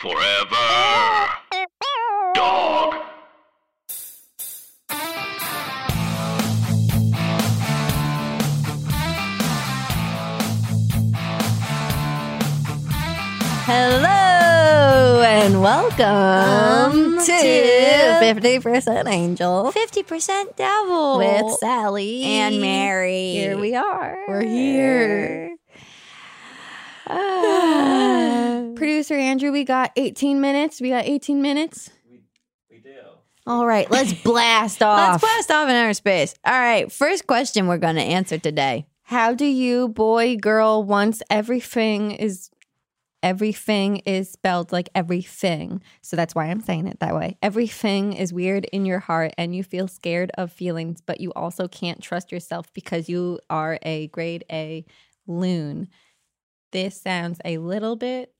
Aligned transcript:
Forever. 0.00 1.30
Dog. 2.34 2.94
Hello 13.66 15.22
and 15.22 15.62
welcome 15.62 16.04
Um, 16.04 17.18
to 17.18 17.24
to 17.24 18.18
50% 18.20 19.06
Angel 19.08 19.72
50% 19.72 20.56
devil 20.56 21.18
with 21.18 21.52
Sally 21.58 22.24
and 22.24 22.60
Mary. 22.60 23.32
Here 23.32 23.56
we 23.58 23.74
are. 23.74 24.16
We're 24.28 24.42
here. 24.42 25.56
We 29.64 29.66
got 29.66 29.92
18 29.96 30.42
minutes. 30.42 30.78
We 30.78 30.90
got 30.90 31.06
18 31.06 31.40
minutes. 31.40 31.88
We, 32.10 32.20
we 32.70 32.80
do. 32.80 32.98
All 33.46 33.66
right, 33.66 33.90
let's 33.90 34.12
blast 34.22 34.82
off. 34.82 35.22
Let's 35.22 35.22
blast 35.22 35.50
off 35.50 35.70
in 35.70 35.74
outer 35.74 35.94
space. 35.94 36.34
All 36.44 36.52
right, 36.52 36.92
first 36.92 37.26
question 37.26 37.66
we're 37.66 37.78
going 37.78 37.96
to 37.96 38.02
answer 38.02 38.36
today. 38.36 38.86
How 39.04 39.32
do 39.32 39.46
you, 39.46 39.88
boy, 39.88 40.36
girl, 40.36 40.84
once 40.84 41.22
everything 41.30 42.10
is 42.10 42.50
everything 43.22 44.02
is 44.04 44.30
spelled 44.30 44.70
like 44.70 44.90
everything. 44.94 45.80
So 46.02 46.14
that's 46.14 46.34
why 46.34 46.44
I'm 46.44 46.60
saying 46.60 46.86
it 46.86 47.00
that 47.00 47.14
way. 47.14 47.38
Everything 47.40 48.12
is 48.12 48.34
weird 48.34 48.66
in 48.66 48.84
your 48.84 48.98
heart 48.98 49.32
and 49.38 49.56
you 49.56 49.64
feel 49.64 49.88
scared 49.88 50.30
of 50.36 50.52
feelings, 50.52 51.00
but 51.00 51.22
you 51.22 51.32
also 51.32 51.68
can't 51.68 52.02
trust 52.02 52.30
yourself 52.30 52.70
because 52.74 53.08
you 53.08 53.38
are 53.48 53.78
a 53.80 54.08
grade 54.08 54.44
A 54.52 54.84
loon. 55.26 55.88
This 56.70 57.00
sounds 57.00 57.40
a 57.46 57.56
little 57.56 57.96
bit 57.96 58.33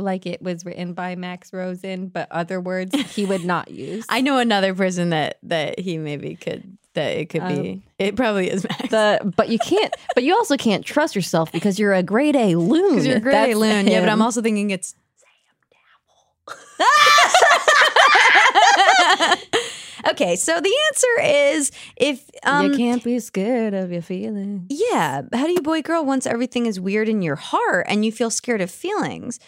like 0.00 0.26
it 0.26 0.42
was 0.42 0.64
written 0.64 0.92
by 0.92 1.16
Max 1.16 1.52
Rosen, 1.52 2.08
but 2.08 2.30
other 2.30 2.60
words 2.60 2.94
he 3.14 3.24
would 3.24 3.44
not 3.44 3.70
use. 3.70 4.04
I 4.08 4.20
know 4.20 4.38
another 4.38 4.74
person 4.74 5.10
that 5.10 5.38
that 5.44 5.78
he 5.78 5.98
maybe 5.98 6.36
could 6.36 6.76
that 6.94 7.16
it 7.16 7.30
could 7.30 7.46
be. 7.46 7.82
It 7.98 8.16
probably 8.16 8.50
is 8.50 8.64
Max. 8.64 8.90
the 8.90 9.32
but 9.36 9.48
you 9.48 9.58
can't 9.58 9.94
but 10.14 10.24
you 10.24 10.34
also 10.34 10.56
can't 10.56 10.84
trust 10.84 11.14
yourself 11.14 11.52
because 11.52 11.78
you're 11.78 11.94
a 11.94 12.02
grade 12.02 12.36
A 12.36 12.56
loon. 12.56 12.90
Because 12.90 13.06
you're 13.06 13.16
a 13.18 13.20
great 13.20 13.32
That's 13.32 13.58
loon. 13.58 13.86
Yeah, 13.86 14.00
but 14.00 14.08
I'm 14.08 14.22
also 14.22 14.42
thinking 14.42 14.70
it's 14.70 14.94
Okay, 20.08 20.36
so 20.36 20.60
the 20.60 20.74
answer 20.88 21.20
is 21.22 21.72
if 21.96 22.28
um 22.44 22.70
you 22.70 22.76
can't 22.76 23.04
be 23.04 23.18
scared 23.18 23.74
of 23.74 23.92
your 23.92 24.02
feelings. 24.02 24.66
Yeah. 24.70 25.22
How 25.32 25.46
do 25.46 25.52
you 25.52 25.60
boy 25.60 25.82
girl 25.82 26.04
once 26.04 26.26
everything 26.26 26.66
is 26.66 26.80
weird 26.80 27.08
in 27.08 27.22
your 27.22 27.36
heart 27.36 27.86
and 27.88 28.04
you 28.04 28.12
feel 28.12 28.30
scared 28.30 28.60
of 28.60 28.70
feelings? 28.70 29.38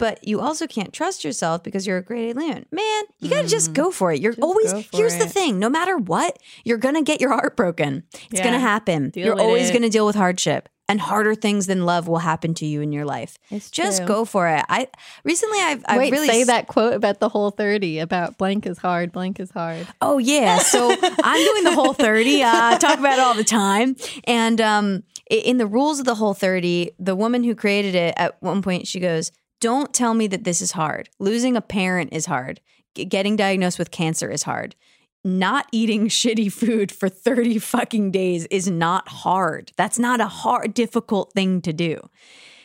But 0.00 0.26
you 0.26 0.40
also 0.40 0.66
can't 0.66 0.92
trust 0.92 1.24
yourself 1.24 1.62
because 1.62 1.86
you're 1.86 1.98
a 1.98 2.02
grade 2.02 2.36
A. 2.36 2.40
Man, 2.40 3.02
you 3.20 3.30
gotta 3.30 3.46
just 3.46 3.72
go 3.72 3.92
for 3.92 4.12
it. 4.12 4.20
You're 4.20 4.34
always 4.42 4.72
go 4.72 4.82
for 4.82 4.96
here's 4.96 5.16
the 5.18 5.28
thing, 5.28 5.58
no 5.60 5.68
matter 5.68 5.96
what, 5.96 6.38
you're 6.64 6.78
gonna 6.78 7.02
get 7.02 7.20
your 7.20 7.30
heart 7.30 7.56
broken. 7.56 8.02
It's 8.14 8.40
Yeah. 8.40 8.44
gonna 8.44 8.58
happen. 8.58 9.10
Deal 9.10 9.26
you're 9.26 9.38
always 9.40 9.70
it. 9.70 9.72
gonna 9.74 9.90
deal 9.90 10.06
with 10.06 10.16
hardship. 10.16 10.68
And 10.88 11.00
harder 11.00 11.36
things 11.36 11.68
than 11.68 11.86
love 11.86 12.08
will 12.08 12.18
happen 12.18 12.52
to 12.54 12.66
you 12.66 12.80
in 12.80 12.90
your 12.90 13.04
life. 13.04 13.38
It's 13.48 13.70
just 13.70 13.98
true. 13.98 14.06
go 14.08 14.24
for 14.24 14.48
it. 14.48 14.64
I 14.68 14.88
recently 15.22 15.58
I've, 15.60 15.84
I've 15.86 15.98
Wait, 15.98 16.10
really 16.10 16.26
say 16.26 16.40
s- 16.40 16.46
that 16.48 16.66
quote 16.66 16.94
about 16.94 17.20
the 17.20 17.28
whole 17.28 17.52
30 17.52 18.00
about 18.00 18.36
blank 18.38 18.66
is 18.66 18.76
hard, 18.78 19.12
blank 19.12 19.38
is 19.38 19.52
hard. 19.52 19.86
Oh 20.00 20.18
yeah, 20.18 20.58
so 20.58 20.90
I'm 21.22 21.44
doing 21.44 21.62
the 21.64 21.74
whole 21.74 21.92
30. 21.92 22.42
Uh, 22.42 22.50
I 22.52 22.78
talk 22.78 22.98
about 22.98 23.18
it 23.18 23.20
all 23.20 23.34
the 23.34 23.44
time. 23.44 23.94
And 24.24 24.60
um, 24.60 25.04
in 25.30 25.58
the 25.58 25.66
rules 25.66 26.00
of 26.00 26.06
the 26.06 26.16
whole 26.16 26.34
30, 26.34 26.90
the 26.98 27.14
woman 27.14 27.44
who 27.44 27.54
created 27.54 27.94
it 27.94 28.14
at 28.16 28.42
one 28.42 28.60
point 28.60 28.88
she 28.88 28.98
goes, 28.98 29.30
"Don't 29.60 29.94
tell 29.94 30.14
me 30.14 30.26
that 30.26 30.44
this 30.44 30.60
is 30.60 30.72
hard. 30.72 31.08
Losing 31.18 31.56
a 31.56 31.60
parent 31.60 32.12
is 32.12 32.26
hard. 32.26 32.60
G- 32.94 33.04
getting 33.04 33.36
diagnosed 33.36 33.78
with 33.78 33.90
cancer 33.90 34.30
is 34.30 34.44
hard. 34.44 34.74
Not 35.22 35.66
eating 35.70 36.08
shitty 36.08 36.52
food 36.52 36.90
for 36.90 37.08
30 37.08 37.58
fucking 37.58 38.10
days 38.10 38.46
is 38.46 38.68
not 38.68 39.08
hard. 39.08 39.72
That's 39.76 39.98
not 39.98 40.20
a 40.20 40.26
hard 40.26 40.74
difficult 40.74 41.32
thing 41.32 41.60
to 41.62 41.72
do." 41.72 42.08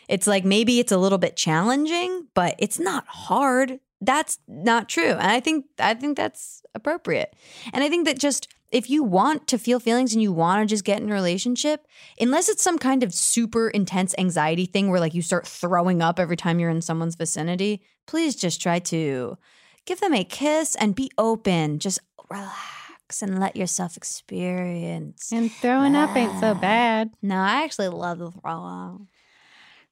It's 0.07 0.28
like 0.28 0.45
maybe 0.45 0.79
it's 0.79 0.91
a 0.91 0.97
little 0.97 1.17
bit 1.17 1.35
challenging, 1.35 2.28
but 2.33 2.56
it's 2.59 2.79
not 2.79 3.06
hard. 3.07 3.79
That's 4.01 4.39
not 4.47 4.89
true. 4.89 5.12
And 5.12 5.31
I 5.31 5.39
think 5.39 5.66
I 5.79 5.94
think 5.94 6.17
that's 6.17 6.62
appropriate. 6.75 7.35
And 7.73 7.83
I 7.83 7.89
think 7.89 8.06
that 8.06 8.19
just 8.19 8.47
if 8.75 8.90
you 8.90 9.06
want 9.06 9.47
to 9.47 9.58
feel 9.58 9.80
feelings 9.80 10.12
and 10.12 10.22
you 10.22 10.34
want 10.34 10.62
to 10.62 10.66
just 10.66 10.84
get 10.84 11.02
in 11.02 11.09
a 11.09 11.13
relationship, 11.13 11.88
unless 12.19 12.50
it's 12.50 12.62
some 12.62 12.78
kind 12.78 13.03
of 13.03 13.13
super 13.13 13.69
intense 13.69 14.13
anxiety 14.18 14.66
thing 14.66 14.90
where 14.90 15.00
like 15.00 15.13
you 15.13 15.22
start 15.22 15.47
throwing 15.47 16.02
up 16.02 16.19
every 16.19 16.36
time 16.36 16.59
you're 16.59 16.69
in 16.69 16.81
someone's 16.81 17.16
vicinity, 17.16 17.81
please 18.06 18.36
just 18.36 18.62
try 18.62 18.80
to 18.80 19.38
give 19.86 20.02
them 20.02 20.13
a 20.13 20.25
kiss 20.25 20.75
and 20.75 20.94
be 20.94 21.09
open. 21.18 21.80
Just 21.80 22.00
relax 22.30 23.22
and 23.22 23.40
let 23.40 23.56
yourself 23.56 23.96
experience. 23.96 25.31
And 25.31 25.50
throwing 25.50 25.96
up 25.96 26.13
ain't 26.13 26.38
so 26.42 26.53
bad. 26.62 27.12
No, 27.22 27.38
I 27.38 27.63
actually 27.63 27.88
love 27.88 28.19
the 28.19 28.30
throw 28.30 28.62
up. 28.62 29.02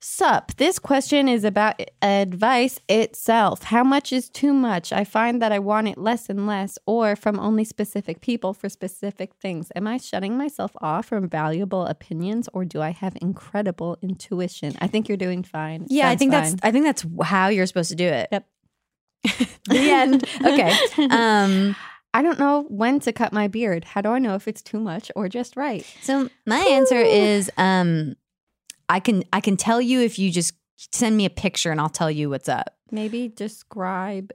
Sup, 0.05 0.53
this 0.57 0.79
question 0.79 1.29
is 1.29 1.45
about 1.45 1.81
advice 2.01 2.77
itself. 2.89 3.63
How 3.63 3.85
much 3.85 4.11
is 4.11 4.29
too 4.29 4.51
much? 4.51 4.91
I 4.91 5.05
find 5.05 5.41
that 5.41 5.53
I 5.53 5.59
want 5.59 5.87
it 5.87 5.97
less 5.97 6.29
and 6.29 6.45
less, 6.45 6.77
or 6.85 7.15
from 7.15 7.39
only 7.39 7.63
specific 7.63 8.19
people 8.19 8.53
for 8.53 8.67
specific 8.67 9.33
things. 9.35 9.71
Am 9.77 9.87
I 9.87 9.95
shutting 9.95 10.37
myself 10.37 10.75
off 10.81 11.05
from 11.05 11.29
valuable 11.29 11.85
opinions, 11.85 12.49
or 12.51 12.65
do 12.65 12.81
I 12.81 12.89
have 12.89 13.17
incredible 13.21 13.97
intuition? 14.01 14.73
I 14.81 14.87
think 14.87 15.07
you're 15.07 15.15
doing 15.15 15.41
fine. 15.41 15.87
Yeah, 15.87 16.07
I 16.07 16.09
Sounds 16.09 16.19
think 16.19 16.31
that's. 16.31 16.55
I 16.63 16.71
think 16.71 16.83
that's 16.83 17.05
how 17.23 17.47
you're 17.47 17.65
supposed 17.65 17.91
to 17.91 17.95
do 17.95 18.07
it. 18.07 18.27
Yep. 18.29 18.45
the 19.69 19.89
end. 19.89 20.25
Okay. 20.43 20.77
Um 21.11 21.77
I 22.13 22.21
don't 22.21 22.39
know 22.39 22.65
when 22.67 22.99
to 22.99 23.13
cut 23.13 23.31
my 23.31 23.47
beard. 23.47 23.85
How 23.85 24.01
do 24.01 24.09
I 24.09 24.19
know 24.19 24.35
if 24.35 24.49
it's 24.49 24.61
too 24.61 24.81
much 24.81 25.11
or 25.15 25.29
just 25.29 25.55
right? 25.55 25.85
so 26.01 26.29
my 26.45 26.59
answer 26.59 26.99
is 26.99 27.49
um 27.57 28.17
I 28.89 28.99
can 28.99 29.23
I 29.33 29.39
can 29.41 29.57
tell 29.57 29.81
you 29.81 30.01
if 30.01 30.17
you 30.19 30.31
just 30.31 30.53
send 30.91 31.15
me 31.17 31.25
a 31.25 31.29
picture 31.29 31.71
and 31.71 31.79
I'll 31.79 31.89
tell 31.89 32.11
you 32.11 32.29
what's 32.29 32.49
up. 32.49 32.75
Maybe 32.91 33.27
describe 33.27 34.31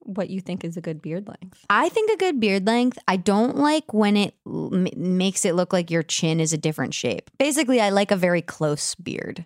what 0.00 0.30
you 0.30 0.40
think 0.40 0.64
is 0.64 0.76
a 0.76 0.80
good 0.80 1.02
beard 1.02 1.26
length. 1.26 1.64
I 1.68 1.88
think 1.88 2.10
a 2.12 2.16
good 2.16 2.38
beard 2.38 2.66
length. 2.66 2.98
I 3.08 3.16
don't 3.16 3.56
like 3.56 3.92
when 3.92 4.16
it 4.16 4.34
m- 4.46 4.86
makes 4.96 5.44
it 5.44 5.54
look 5.56 5.72
like 5.72 5.90
your 5.90 6.04
chin 6.04 6.38
is 6.38 6.52
a 6.52 6.58
different 6.58 6.94
shape. 6.94 7.28
Basically, 7.38 7.80
I 7.80 7.90
like 7.90 8.12
a 8.12 8.16
very 8.16 8.40
close 8.40 8.94
beard. 8.94 9.44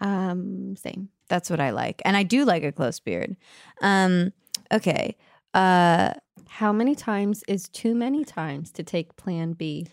Um, 0.00 0.76
same. 0.76 1.08
That's 1.28 1.50
what 1.50 1.58
I 1.60 1.70
like. 1.70 2.02
And 2.04 2.16
I 2.16 2.22
do 2.22 2.44
like 2.44 2.62
a 2.62 2.72
close 2.72 3.00
beard. 3.00 3.36
Um 3.80 4.32
okay. 4.72 5.16
Uh 5.54 6.12
How 6.48 6.72
many 6.72 6.94
times 6.94 7.42
is 7.48 7.68
too 7.68 7.94
many 7.94 8.24
times 8.24 8.70
to 8.72 8.82
take 8.82 9.16
Plan 9.16 9.52
B? 9.54 9.86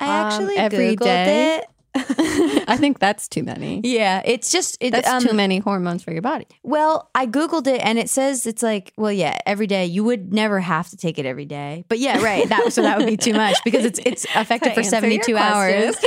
I 0.00 0.06
Um, 0.06 0.10
actually 0.26 0.56
every 0.56 0.96
Googled 0.96 1.04
day? 1.04 1.56
it. 1.58 1.66
I 1.94 2.76
think 2.78 3.00
that's 3.00 3.28
too 3.28 3.42
many. 3.42 3.82
Yeah, 3.84 4.22
it's 4.24 4.50
just 4.50 4.78
it, 4.80 4.92
That's 4.92 5.08
um, 5.08 5.22
too 5.22 5.34
many 5.34 5.58
hormones 5.58 6.02
for 6.02 6.10
your 6.10 6.22
body. 6.22 6.46
Well, 6.62 7.10
I 7.14 7.26
googled 7.26 7.66
it 7.66 7.82
and 7.84 7.98
it 7.98 8.08
says 8.08 8.46
it's 8.46 8.62
like, 8.62 8.94
well, 8.96 9.12
yeah, 9.12 9.38
every 9.44 9.66
day. 9.66 9.84
You 9.84 10.02
would 10.04 10.32
never 10.32 10.58
have 10.60 10.88
to 10.90 10.96
take 10.96 11.18
it 11.18 11.26
every 11.26 11.44
day, 11.44 11.84
but 11.88 11.98
yeah, 11.98 12.22
right. 12.22 12.48
That 12.48 12.72
so 12.72 12.80
that 12.80 12.96
would 12.96 13.06
be 13.06 13.18
too 13.18 13.34
much 13.34 13.58
because 13.64 13.84
it's 13.84 13.98
it's 14.06 14.24
effective 14.36 14.72
for 14.72 14.82
seventy 14.82 15.18
two 15.18 15.36
hours. 15.36 15.96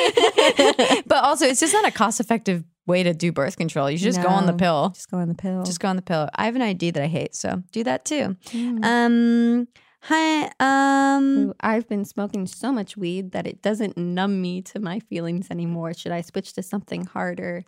but 1.06 1.24
also, 1.24 1.46
it's 1.46 1.60
just 1.60 1.74
not 1.74 1.88
a 1.88 1.92
cost 1.92 2.20
effective 2.20 2.64
way 2.88 3.04
to 3.04 3.14
do 3.14 3.32
birth 3.32 3.58
control. 3.58 3.90
You 3.90 3.98
should 3.98 4.06
just 4.06 4.24
go 4.24 4.30
on 4.30 4.48
the 4.48 4.54
pill. 4.54 4.90
Just 4.90 5.12
go 5.12 5.18
on 5.18 5.28
the 5.28 5.36
pill. 5.36 5.64
Just 5.64 5.80
go 5.80 5.88
on 5.88 5.98
the 5.98 6.02
pill. 6.02 6.30
I 6.34 6.46
have 6.46 6.56
an 6.56 6.64
ID 6.64 6.92
that 6.92 7.04
I 7.04 7.08
hate, 7.08 7.36
so 7.36 7.62
do 7.72 7.84
that 7.84 8.06
too. 8.06 8.36
Mm. 8.48 8.84
Um, 8.84 9.68
hi. 10.08 10.52
Um, 10.60 11.54
I've 11.60 11.88
been 11.88 12.06
smoking 12.06 12.46
so 12.48 12.72
much 12.72 12.96
weed 12.96 13.32
that 13.32 13.48
it 13.48 13.62
doesn't 13.62 13.98
numb 13.98 14.42
me 14.42 14.62
to 14.64 14.80
my 14.80 15.00
feelings 15.00 15.48
anymore. 15.50 15.94
Should 15.94 16.12
I 16.12 16.22
switch 16.22 16.54
to 16.54 16.64
something 16.64 17.06
harder? 17.06 17.66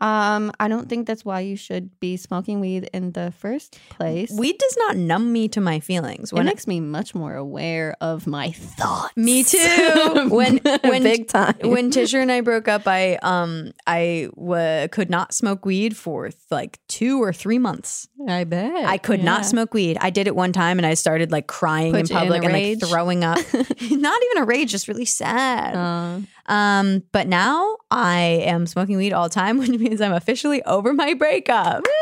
Um, 0.00 0.52
I 0.60 0.68
don't 0.68 0.88
think 0.88 1.06
that's 1.06 1.24
why 1.24 1.40
you 1.40 1.56
should 1.56 1.98
be 2.00 2.16
smoking 2.16 2.60
weed 2.60 2.90
in 2.92 3.12
the 3.12 3.32
first 3.38 3.78
place. 3.88 4.30
Weed 4.30 4.58
does 4.58 4.76
not 4.78 4.96
numb 4.96 5.32
me 5.32 5.48
to 5.48 5.60
my 5.60 5.80
feelings. 5.80 6.32
it 6.32 6.36
When 6.36 6.46
makes 6.46 6.66
me 6.66 6.80
much 6.80 7.14
more 7.14 7.34
aware 7.34 7.96
of 8.00 8.26
my 8.26 8.50
thoughts. 8.50 9.16
Me 9.16 9.42
too. 9.52 10.28
When 10.30 10.58
when 10.84 11.02
big 11.02 11.28
time. 11.28 11.54
when 11.62 11.90
Tisha 11.90 12.20
and 12.20 12.30
I 12.30 12.40
broke 12.42 12.68
up, 12.68 12.86
I 12.86 13.16
um 13.22 13.72
I 13.86 14.28
w- 14.36 14.88
could 14.88 15.10
not 15.10 15.32
smoke 15.34 15.64
weed 15.64 15.96
for 15.96 16.30
like 16.50 16.78
two 16.88 17.22
or 17.22 17.32
three 17.32 17.58
months. 17.58 18.08
I 18.28 18.44
bet 18.44 18.74
I 18.84 18.98
could 18.98 19.20
Yeah. 19.20 19.24
not 19.26 19.46
smoke 19.46 19.72
weed. 19.72 19.96
I 20.00 20.10
did 20.10 20.26
it 20.26 20.34
one 20.36 20.52
time, 20.52 20.78
and 20.78 20.86
I 20.86 20.94
started 20.94 21.32
like 21.32 21.46
crying 21.46 21.92
Put 21.92 22.00
in 22.00 22.06
you 22.08 22.16
in 22.16 22.22
public 22.22 22.44
and 22.44 22.52
rage? 22.52 22.82
like 22.82 22.90
throwing 22.90 23.24
up. 23.24 23.38
not 23.54 24.22
even 24.22 24.42
a 24.42 24.44
rage, 24.44 24.70
just 24.70 24.88
really 24.88 25.04
sad. 25.04 25.74
Uh, 25.74 26.20
Um, 26.46 27.02
but 27.12 27.28
now 27.28 27.76
I 27.90 28.42
am 28.44 28.66
smoking 28.66 28.96
weed 28.96 29.12
all 29.12 29.24
the 29.24 29.34
time, 29.34 29.58
which 29.60 29.70
means 29.70 30.00
I'm 30.00 30.12
officially 30.12 30.62
over 30.64 30.92
my 30.92 31.14
breakup. 31.14 31.84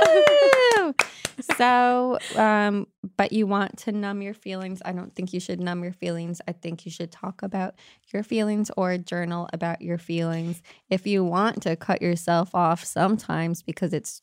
So, 1.57 2.19
um, 2.37 2.87
but 3.17 3.33
you 3.33 3.47
want 3.47 3.79
to 3.79 3.93
numb 3.93 4.23
your 4.23 4.35
feelings. 4.35 4.81
I 4.85 4.93
don't 4.93 5.15
think 5.15 5.33
you 5.33 5.41
should 5.41 5.61
numb 5.61 5.83
your 5.83 5.93
feelings. 5.93 6.41
I 6.47 6.53
think 6.53 6.85
you 6.85 6.91
should 6.91 7.11
talk 7.11 7.43
about 7.43 7.75
your 8.13 8.23
feelings 8.23 8.71
or 8.77 8.97
journal 8.99 9.49
about 9.53 9.83
your 9.83 9.99
feelings. 9.99 10.63
If 10.91 11.07
you 11.07 11.25
want 11.25 11.63
to 11.63 11.77
cut 11.77 12.03
yourself 12.03 12.55
off 12.55 12.85
sometimes 12.85 13.63
because 13.63 13.93
it's 13.93 14.23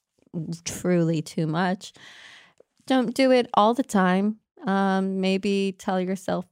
truly 0.64 1.22
too 1.22 1.48
much, 1.48 1.94
don't 2.86 3.14
do 3.14 3.32
it 3.32 3.50
all 3.54 3.74
the 3.74 3.84
time. 3.84 4.38
Um, 4.66 5.20
maybe 5.22 5.76
tell 5.78 6.00
yourself 6.00 6.46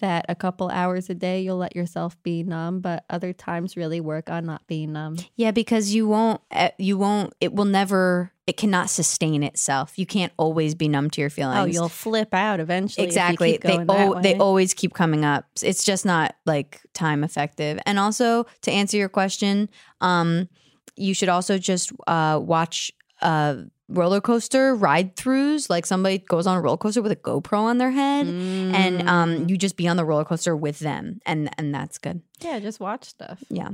that 0.00 0.26
a 0.28 0.34
couple 0.34 0.68
hours 0.68 1.08
a 1.08 1.14
day 1.14 1.40
you'll 1.40 1.56
let 1.56 1.74
yourself 1.74 2.20
be 2.22 2.42
numb, 2.42 2.80
but 2.80 3.04
other 3.08 3.32
times 3.32 3.76
really 3.76 4.00
work 4.00 4.28
on 4.28 4.44
not 4.44 4.66
being 4.66 4.92
numb. 4.92 5.16
Yeah, 5.36 5.50
because 5.52 5.94
you 5.94 6.06
won't, 6.08 6.40
eh, 6.50 6.70
you 6.78 6.98
won't, 6.98 7.32
it 7.40 7.54
will 7.54 7.64
never, 7.64 8.32
it 8.46 8.56
cannot 8.56 8.90
sustain 8.90 9.42
itself. 9.42 9.98
You 9.98 10.06
can't 10.06 10.32
always 10.36 10.74
be 10.74 10.88
numb 10.88 11.08
to 11.10 11.20
your 11.20 11.30
feelings. 11.30 11.58
Oh, 11.60 11.64
you'll 11.64 11.88
flip 11.88 12.34
out 12.34 12.60
eventually. 12.60 13.06
exactly 13.06 13.58
they 13.62 13.78
al- 13.88 14.20
they 14.20 14.36
always 14.36 14.74
keep 14.74 14.92
coming 14.92 15.24
up 15.24 15.44
it's 15.62 15.84
just 15.84 16.04
not 16.04 16.34
like 16.46 16.80
time 16.94 17.22
effective 17.22 17.78
and 17.86 17.98
also 17.98 18.44
to 18.62 18.70
answer 18.70 18.96
your 18.96 19.08
question 19.08 19.68
um 20.00 20.48
you 20.96 21.14
should 21.14 21.28
also 21.28 21.58
just 21.58 21.92
uh 22.06 22.38
watch 22.42 22.90
uh 23.22 23.56
roller 23.90 24.20
coaster 24.20 24.74
ride 24.74 25.16
throughs 25.16 25.68
like 25.68 25.84
somebody 25.84 26.18
goes 26.18 26.46
on 26.46 26.56
a 26.56 26.60
roller 26.60 26.76
coaster 26.76 27.02
with 27.02 27.12
a 27.12 27.16
GoPro 27.16 27.58
on 27.60 27.78
their 27.78 27.90
head 27.90 28.26
and 28.26 29.00
Mm. 29.00 29.06
um 29.08 29.48
you 29.48 29.56
just 29.58 29.76
be 29.76 29.88
on 29.88 29.96
the 29.96 30.04
roller 30.04 30.24
coaster 30.24 30.56
with 30.56 30.78
them 30.78 31.20
and 31.26 31.50
and 31.58 31.74
that's 31.74 31.98
good 31.98 32.22
yeah, 32.40 32.58
just 32.60 32.80
watch 32.80 33.04
stuff. 33.04 33.42
yeah. 33.50 33.68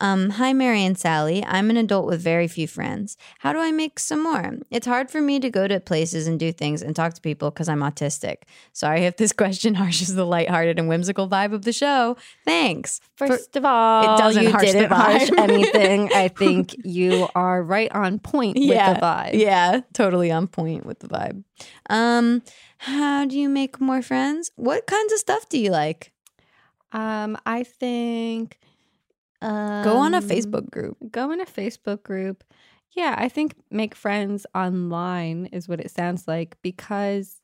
Um, 0.00 0.30
hi, 0.30 0.52
Mary 0.52 0.84
and 0.84 0.98
Sally. 0.98 1.42
I'm 1.46 1.70
an 1.70 1.76
adult 1.76 2.06
with 2.06 2.20
very 2.20 2.48
few 2.48 2.68
friends. 2.68 3.16
How 3.38 3.52
do 3.52 3.58
I 3.58 3.72
make 3.72 3.98
some 3.98 4.22
more? 4.22 4.58
It's 4.70 4.86
hard 4.86 5.10
for 5.10 5.22
me 5.22 5.40
to 5.40 5.48
go 5.48 5.66
to 5.66 5.80
places 5.80 6.26
and 6.26 6.38
do 6.38 6.52
things 6.52 6.82
and 6.82 6.94
talk 6.94 7.14
to 7.14 7.20
people 7.20 7.50
because 7.50 7.68
I'm 7.68 7.80
autistic. 7.80 8.42
Sorry 8.72 9.06
if 9.06 9.16
this 9.16 9.32
question 9.44 9.74
harshes 9.74 10.14
the 10.14 10.26
lighthearted 10.26 10.78
and 10.78 10.88
whimsical 10.88 11.28
vibe 11.28 11.54
of 11.54 11.62
the 11.62 11.72
show. 11.72 12.16
Thanks. 12.44 13.00
For- 13.16 13.26
First 13.26 13.56
of 13.56 13.64
all, 13.64 14.14
it 14.14 14.18
doesn't 14.18 14.42
you 14.42 14.50
harsh 14.50 14.72
didn't 14.72 14.92
harsh 14.92 15.30
anything. 15.38 16.12
I 16.12 16.28
think 16.28 16.76
you 16.84 17.28
are 17.34 17.62
right 17.62 17.90
on 17.92 18.18
point 18.18 18.58
yeah, 18.58 18.90
with 18.90 19.00
the 19.00 19.06
vibe. 19.06 19.30
Yeah, 19.34 19.80
totally 19.94 20.30
on 20.30 20.46
point 20.46 20.84
with 20.84 20.98
the 20.98 21.08
vibe. 21.08 21.42
Um, 21.88 22.42
how 22.78 23.24
do 23.24 23.38
you 23.38 23.48
make 23.48 23.80
more 23.80 24.02
friends? 24.02 24.50
What 24.56 24.86
kinds 24.86 25.12
of 25.14 25.18
stuff 25.18 25.48
do 25.48 25.58
you 25.58 25.70
like? 25.70 26.12
Um, 26.92 27.38
I 27.46 27.62
think 27.62 28.58
um, 29.46 29.84
Go 29.84 29.96
on 29.98 30.14
a 30.14 30.20
Facebook 30.20 30.70
group. 30.70 30.96
Go 31.10 31.30
in 31.30 31.40
a 31.40 31.46
Facebook 31.46 32.02
group. 32.02 32.42
Yeah, 32.90 33.14
I 33.16 33.28
think 33.28 33.54
make 33.70 33.94
friends 33.94 34.46
online 34.54 35.46
is 35.52 35.68
what 35.68 35.80
it 35.80 35.90
sounds 35.90 36.26
like 36.26 36.56
because 36.62 37.40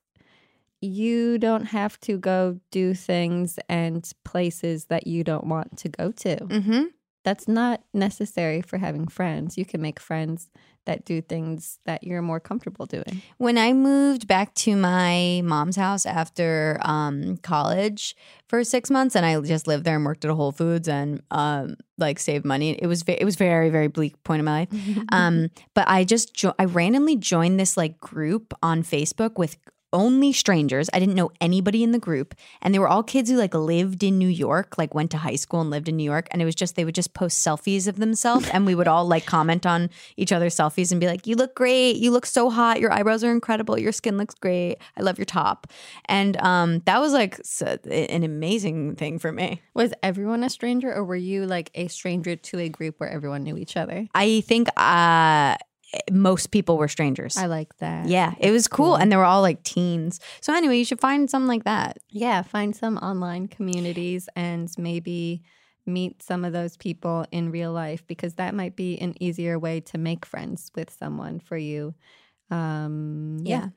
you 0.81 1.38
don't 1.38 1.66
have 1.66 2.00
to 2.00 2.19
go 2.19 2.58
do 2.72 2.93
things 2.93 3.58
and 3.69 4.10
places 4.25 4.87
that 4.87 5.06
you 5.06 5.22
don't 5.22 5.46
want 5.46 5.76
to 5.78 5.88
go 5.88 6.10
to. 6.10 6.37
Mm-hmm. 6.37 6.82
That's 7.25 7.46
not 7.46 7.82
necessary 7.94 8.62
for 8.62 8.78
having 8.78 9.06
friends. 9.06 9.56
You 9.56 9.64
can 9.64 9.81
make 9.81 10.00
friends 10.00 10.50
that 10.84 11.05
do 11.05 11.20
things 11.20 11.79
that 11.84 12.02
you're 12.05 12.23
more 12.23 12.40
comfortable 12.40 12.87
doing. 12.87 13.23
When 13.38 13.56
I 13.58 13.73
moved 13.73 14.26
back 14.26 14.55
to 14.56 14.76
my 14.76 15.43
mom's 15.44 15.76
house 15.76 16.05
after 16.06 16.79
um, 16.82 17.37
college 17.38 18.17
for 18.49 18.64
six 18.64 18.90
months, 18.90 19.14
and 19.14 19.25
I 19.25 19.40
just 19.40 19.67
lived 19.67 19.84
there 19.84 19.96
and 19.96 20.05
worked 20.05 20.25
at 20.25 20.31
a 20.31 20.34
Whole 20.34 20.52
Foods 20.52 20.88
and 20.88 21.23
um, 21.31 21.76
like 21.99 22.19
saved 22.19 22.44
money, 22.44 22.73
it 22.73 22.87
was 22.87 23.05
it 23.06 23.25
was 23.25 23.37
very 23.37 23.70
very 23.70 23.88
bleak 23.88 24.23
point 24.25 24.40
in 24.40 24.44
my 24.44 24.61
life. 24.61 24.69
Um, 25.12 25.50
but 25.75 25.87
I 25.88 26.05
just 26.05 26.34
jo- 26.34 26.55
I 26.58 26.64
randomly 26.64 27.17
joined 27.17 27.61
this 27.61 27.76
like 27.76 28.00
group 28.00 28.55
on 28.62 28.82
Facebook 28.82 29.37
with 29.37 29.56
only 29.93 30.33
strangers. 30.33 30.89
I 30.93 30.99
didn't 30.99 31.15
know 31.15 31.31
anybody 31.41 31.83
in 31.83 31.93
the 31.93 31.99
group, 31.99 32.35
and 32.61 32.75
they 32.75 32.79
were 32.79 32.89
all 32.89 33.03
kids 33.03 33.31
who 33.31 33.37
like 33.37 33.55
lived 33.55 34.03
in 34.03 34.19
New 34.19 34.29
York, 34.29 34.79
like 34.79 34.94
went 34.94 35.11
to 35.12 35.19
high 35.19 35.37
school 35.37 35.61
and 35.61 35.71
lived 35.71 35.89
in 35.89 35.97
New 35.97 36.05
York. 36.05 36.29
And 36.31 36.41
it 36.41 36.44
was 36.44 36.55
just 36.55 36.77
they 36.77 36.85
would 36.85 36.94
just 36.94 37.15
post 37.15 37.44
selfies 37.47 37.87
of 37.89 37.97
themselves, 37.97 38.49
and 38.49 38.67
we 38.67 38.75
would 38.75 38.89
all 38.89 39.06
like 39.06 39.27
comment 39.27 39.67
on 39.67 39.91
each 40.17 40.33
other's 40.33 40.55
selfies 40.55 40.91
and 40.93 41.00
be 41.00 41.06
like, 41.06 41.27
"You 41.27 41.37
look 41.37 41.55
great. 41.55 41.97
You 41.97 42.11
look 42.11 42.27
so 42.27 42.50
hot. 42.50 42.81
Your 42.81 42.93
eyebrows 42.93 43.25
are 43.25 43.31
incredible. 43.31 43.79
Your 43.79 43.93
skin 43.93 44.17
looks 44.17 44.35
great. 44.35 44.77
I 44.97 45.03
love 45.03 45.19
your 45.19 45.27
top." 45.27 45.67
And 46.06 46.37
um, 46.38 46.81
that 46.87 47.00
was 47.00 47.12
like 47.12 47.38
s- 47.41 47.62
an 47.62 48.23
amazing 48.23 48.97
thing 48.97 49.19
for 49.19 49.33
me. 49.33 49.62
Was 49.75 49.93
everyone 50.03 50.45
a 50.45 50.50
stranger 50.50 50.93
or 50.93 51.05
were 51.05 51.17
you 51.17 51.47
like 51.47 51.71
a 51.75 51.88
stranger 51.88 52.37
to 52.37 52.59
a 52.59 52.69
group 52.69 52.99
where 52.99 53.09
everyone 53.11 53.43
knew 53.43 53.56
each 53.56 53.77
other? 53.77 54.09
I 54.15 54.43
think 54.43 54.69
uh, 54.77 55.56
most 56.11 56.50
people 56.50 56.79
were 56.79 56.89
strangers. 56.89 57.37
I 57.37 57.47
like 57.47 57.77
that. 57.79 58.09
Yeah, 58.09 58.35
it 58.39 58.50
was 58.50 58.69
cool. 58.69 58.97
And 58.97 59.11
they 59.11 59.17
were 59.17 59.25
all 59.25 59.43
like 59.43 59.62
teens. 59.62 60.21
So, 60.41 60.55
anyway, 60.55 60.79
you 60.79 60.85
should 60.85 61.00
find 61.00 61.29
some 61.29 61.47
like 61.47 61.65
that. 61.65 61.99
Yeah, 62.09 62.43
find 62.43 62.75
some 62.75 62.99
online 62.99 63.49
communities 63.49 64.29
and 64.35 64.71
maybe 64.79 65.43
meet 65.85 66.23
some 66.23 66.44
of 66.44 66.53
those 66.53 66.77
people 66.77 67.27
in 67.33 67.50
real 67.50 67.73
life 67.73 68.06
because 68.06 68.35
that 68.35 68.55
might 68.55 68.77
be 68.77 68.99
an 69.00 69.15
easier 69.21 69.59
way 69.59 69.81
to 69.81 69.99
make 69.99 70.25
friends 70.25 70.71
with 70.75 70.91
someone 70.91 71.41
for 71.41 71.56
you. 71.56 71.95
Um, 72.50 73.38
yeah. 73.43 73.69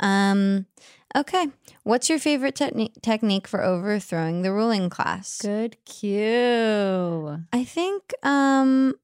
Um, 0.00 0.66
okay. 1.14 1.48
What's 1.82 2.08
your 2.08 2.18
favorite 2.18 2.54
techni- 2.54 3.00
technique 3.02 3.46
for 3.46 3.62
overthrowing 3.62 4.42
the 4.42 4.52
ruling 4.52 4.88
class? 4.88 5.40
Good 5.42 5.76
cue. 5.84 7.44
I 7.52 7.64
think 7.64 8.14
um 8.22 8.94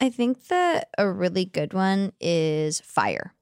I 0.00 0.10
think 0.10 0.46
that 0.48 0.88
a 0.96 1.10
really 1.10 1.44
good 1.44 1.74
one 1.74 2.12
is 2.20 2.80
fire. 2.80 3.34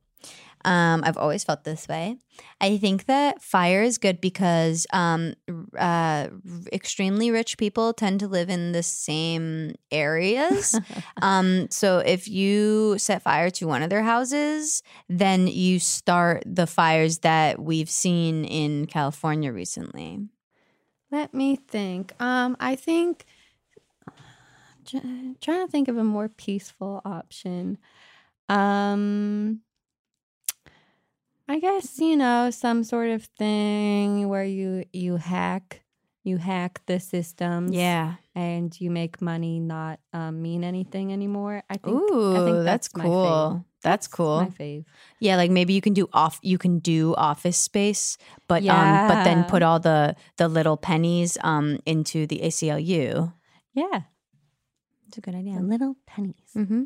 Um, 0.67 1.03
I've 1.05 1.17
always 1.17 1.44
felt 1.44 1.62
this 1.62 1.87
way. 1.87 2.17
I 2.61 2.76
think 2.79 3.06
that 3.06 3.41
fire 3.41 3.82
is 3.82 3.99
good 3.99 4.20
because 4.20 4.85
um, 4.93 5.35
uh, 5.79 6.26
extremely 6.73 7.31
rich 7.31 7.56
people 7.56 7.93
tend 7.93 8.19
to 8.20 8.26
live 8.26 8.50
in 8.50 8.73
the 8.73 8.82
same 8.82 9.76
areas. 9.93 10.79
um, 11.23 11.69
so 11.70 11.99
if 11.99 12.26
you 12.26 12.99
set 12.99 13.23
fire 13.23 13.49
to 13.50 13.69
one 13.69 13.85
of 13.85 13.91
their 13.91 14.02
houses, 14.02 14.82
then 15.09 15.47
you 15.47 15.78
start 15.78 16.42
the 16.45 16.66
fires 16.66 17.19
that 17.19 17.61
we've 17.61 17.90
seen 17.90 18.45
in 18.45 18.87
California 18.87 19.52
recently. 19.52 20.19
Let 21.12 21.33
me 21.33 21.54
think. 21.54 22.12
Um, 22.21 22.57
I 22.59 22.75
think 22.75 23.25
trying 24.87 25.66
to 25.66 25.69
think 25.69 25.88
of 25.88 25.97
a 25.97 26.05
more 26.05 26.28
peaceful 26.28 27.02
option. 27.05 27.78
Um, 28.49 29.61
I 31.49 31.59
guess 31.61 31.99
you 32.00 32.16
know 32.16 32.50
some 32.50 32.83
sort 32.85 33.11
of 33.11 33.25
thing 33.38 34.28
where 34.28 34.45
you 34.45 34.85
you 34.93 35.16
hack 35.16 35.83
you 36.25 36.38
hack 36.38 36.81
the 36.87 36.99
systems, 36.99 37.71
Yeah. 37.71 38.14
and 38.35 38.75
you 38.81 38.90
make 38.90 39.23
money 39.23 39.61
not 39.61 40.00
um, 40.12 40.43
mean 40.43 40.64
anything 40.64 41.12
anymore. 41.12 41.62
I 41.71 41.76
think. 41.76 41.97
Ooh, 41.97 42.37
I 42.37 42.45
think 42.45 42.64
that's, 42.64 42.90
my 42.97 43.05
cool. 43.05 43.25
fave. 43.25 43.64
That's 43.83 44.09
cool. 44.09 44.40
My 44.40 44.49
fave. 44.49 44.85
Yeah, 45.21 45.37
like 45.37 45.52
maybe 45.52 45.73
you 45.73 45.81
can 45.81 45.93
do 45.93 46.09
off 46.12 46.40
you 46.43 46.59
can 46.59 46.81
do 46.81 47.14
office 47.14 47.57
space, 47.57 48.19
but 48.49 48.66
um 48.66 49.07
but 49.07 49.23
then 49.23 49.45
put 49.45 49.62
all 49.62 49.78
the 49.78 50.16
the 50.37 50.49
little 50.49 50.76
pennies 50.76 51.38
um 51.45 51.78
into 51.87 52.26
the 52.26 52.40
ACLU. 52.40 53.33
Yeah, 53.73 54.00
It's 55.06 55.18
a 55.18 55.20
good 55.20 55.34
the 55.34 55.38
idea. 55.38 55.60
little 55.60 55.96
pennies. 56.06 56.52
Mm-hmm. 56.56 56.84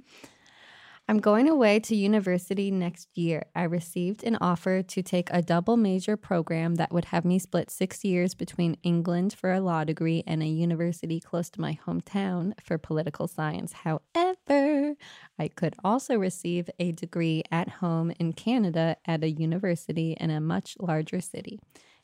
I'm 1.10 1.18
going 1.18 1.48
away 1.48 1.80
to 1.80 1.96
university 1.96 2.70
next 2.70 3.08
year. 3.18 3.46
I 3.56 3.64
received 3.64 4.22
an 4.22 4.38
offer 4.40 4.80
to 4.80 5.02
take 5.02 5.28
a 5.32 5.42
double 5.42 5.76
major 5.76 6.16
program 6.16 6.76
that 6.76 6.92
would 6.92 7.06
have 7.06 7.24
me 7.24 7.40
split 7.40 7.68
six 7.68 8.04
years 8.04 8.36
between 8.36 8.76
England 8.84 9.34
for 9.34 9.50
a 9.52 9.60
law 9.60 9.82
degree 9.82 10.22
and 10.24 10.40
a 10.40 10.46
university 10.46 11.18
close 11.18 11.50
to 11.50 11.60
my 11.60 11.76
hometown 11.84 12.52
for 12.62 12.78
political 12.78 13.26
science. 13.26 13.72
However, 13.72 14.94
I 15.36 15.48
could 15.48 15.74
also 15.82 16.16
receive 16.16 16.70
a 16.78 16.92
degree 16.92 17.42
at 17.50 17.68
home 17.68 18.12
in 18.20 18.32
Canada 18.32 18.96
at 19.04 19.24
a 19.24 19.30
university 19.30 20.12
in 20.12 20.30
a 20.30 20.40
much 20.40 20.76
larger 20.78 21.20
city. 21.20 21.58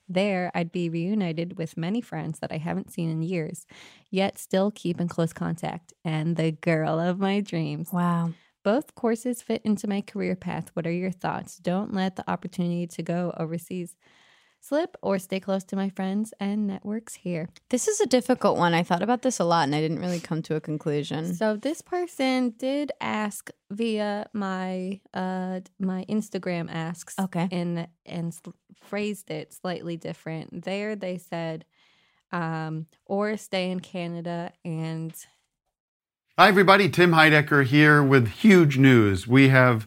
There, 0.09 0.51
I'd 0.55 0.71
be 0.73 0.89
reunited 0.89 1.59
with 1.59 1.77
many 1.77 2.01
friends 2.01 2.39
that 2.39 2.53
I 2.53 2.59
haven't 2.59 2.93
seen 2.93 3.11
in 3.11 3.23
years, 3.23 3.67
yet 4.11 4.39
still 4.39 4.71
keep 4.71 5.01
in 5.01 5.09
close 5.09 5.33
contact, 5.33 5.93
and 6.05 6.37
the 6.37 6.53
girl 6.53 7.01
of 7.01 7.19
my 7.19 7.41
dreams. 7.41 7.91
Wow. 7.93 8.35
Both 8.65 8.95
courses 8.95 9.43
fit 9.43 9.63
into 9.65 9.89
my 9.89 10.01
career 10.03 10.37
path. 10.37 10.71
What 10.75 10.87
are 10.87 10.93
your 10.93 11.13
thoughts? 11.13 11.57
Don't 11.59 11.95
let 11.95 12.17
the 12.17 12.29
opportunity 12.31 12.87
to 12.89 13.03
go 13.03 13.35
overseas 13.39 13.97
slip 14.67 14.97
or 15.03 15.19
stay 15.19 15.39
close 15.41 15.63
to 15.65 15.77
my 15.77 15.89
friends 15.91 16.35
and 16.41 16.67
networks 16.67 17.15
here. 17.15 17.49
This 17.71 17.87
is 17.89 18.01
a 18.01 18.07
difficult 18.07 18.57
one. 18.59 18.75
I 18.75 18.83
thought 18.83 19.03
about 19.03 19.23
this 19.23 19.39
a 19.39 19.45
lot 19.45 19.65
and 19.65 19.75
I 19.75 19.81
didn't 19.81 20.01
really 20.01 20.21
come 20.21 20.43
to 20.43 20.57
a 20.57 20.61
conclusion. 20.61 21.35
So 21.35 21.57
this 21.57 21.81
person 21.83 22.51
did 22.59 22.91
ask 23.01 23.51
via 23.71 24.27
my 24.33 25.01
uh 25.15 25.61
my 25.79 26.05
Instagram 26.09 26.69
asks 26.71 27.15
Okay. 27.19 27.49
and 27.53 27.87
and 28.05 28.29
s- 28.29 28.41
phrased 28.81 29.31
it 29.31 29.53
slightly 29.53 29.97
different. 29.97 30.65
There 30.65 30.97
they 30.97 31.19
said 31.19 31.65
um 32.33 32.87
or 33.05 33.37
stay 33.37 33.71
in 33.71 33.81
Canada 33.81 34.53
and 34.65 35.15
Hi, 36.39 36.49
everybody. 36.49 36.91
Tim 36.91 37.13
Heidecker 37.13 37.65
here 37.65 38.03
with 38.03 38.29
huge 38.29 38.77
news. 38.77 39.27
We 39.27 39.49
have 39.49 39.87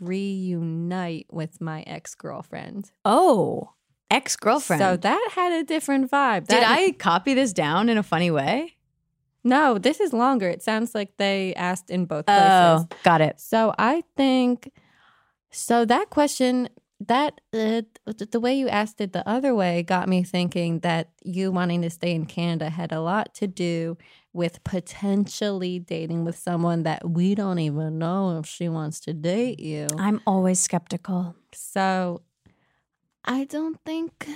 Reunite 0.00 1.26
with 1.30 1.60
my 1.60 1.82
ex-girlfriend. 1.82 2.90
Oh, 3.04 3.72
ex 4.10 4.36
girlfriend. 4.36 4.80
So 4.80 4.96
that 4.96 5.28
had 5.32 5.52
a 5.52 5.64
different 5.64 6.10
vibe. 6.10 6.46
That 6.46 6.60
Did 6.60 6.62
I 6.64 6.92
copy 6.92 7.34
this 7.34 7.52
down 7.52 7.88
in 7.88 7.98
a 7.98 8.02
funny 8.02 8.30
way? 8.30 8.76
No, 9.42 9.78
this 9.78 10.00
is 10.00 10.12
longer. 10.12 10.48
It 10.48 10.62
sounds 10.62 10.94
like 10.94 11.16
they 11.16 11.54
asked 11.54 11.90
in 11.90 12.04
both 12.04 12.24
oh, 12.28 12.32
places. 12.32 12.88
Oh, 12.90 12.96
got 13.04 13.20
it. 13.20 13.40
So 13.40 13.74
I 13.78 14.02
think 14.16 14.72
so 15.50 15.84
that 15.84 16.10
question 16.10 16.68
that 17.06 17.40
uh, 17.54 17.80
the 18.04 18.40
way 18.40 18.54
you 18.54 18.68
asked 18.68 19.00
it 19.00 19.12
the 19.12 19.26
other 19.26 19.54
way 19.54 19.82
got 19.82 20.08
me 20.08 20.22
thinking 20.22 20.80
that 20.80 21.08
you 21.22 21.50
wanting 21.50 21.80
to 21.80 21.88
stay 21.88 22.14
in 22.14 22.26
Canada 22.26 22.68
had 22.68 22.92
a 22.92 23.00
lot 23.00 23.34
to 23.34 23.46
do 23.46 23.96
with 24.32 24.62
potentially 24.64 25.78
dating 25.78 26.24
with 26.24 26.38
someone 26.38 26.82
that 26.82 27.08
we 27.08 27.34
don't 27.34 27.58
even 27.58 27.98
know 27.98 28.38
if 28.38 28.46
she 28.46 28.68
wants 28.68 29.00
to 29.00 29.14
date 29.14 29.58
you. 29.58 29.86
I'm 29.98 30.20
always 30.26 30.60
skeptical. 30.60 31.34
So 31.52 32.20
I 33.24 33.44
don't 33.44 33.80
think 33.84 34.28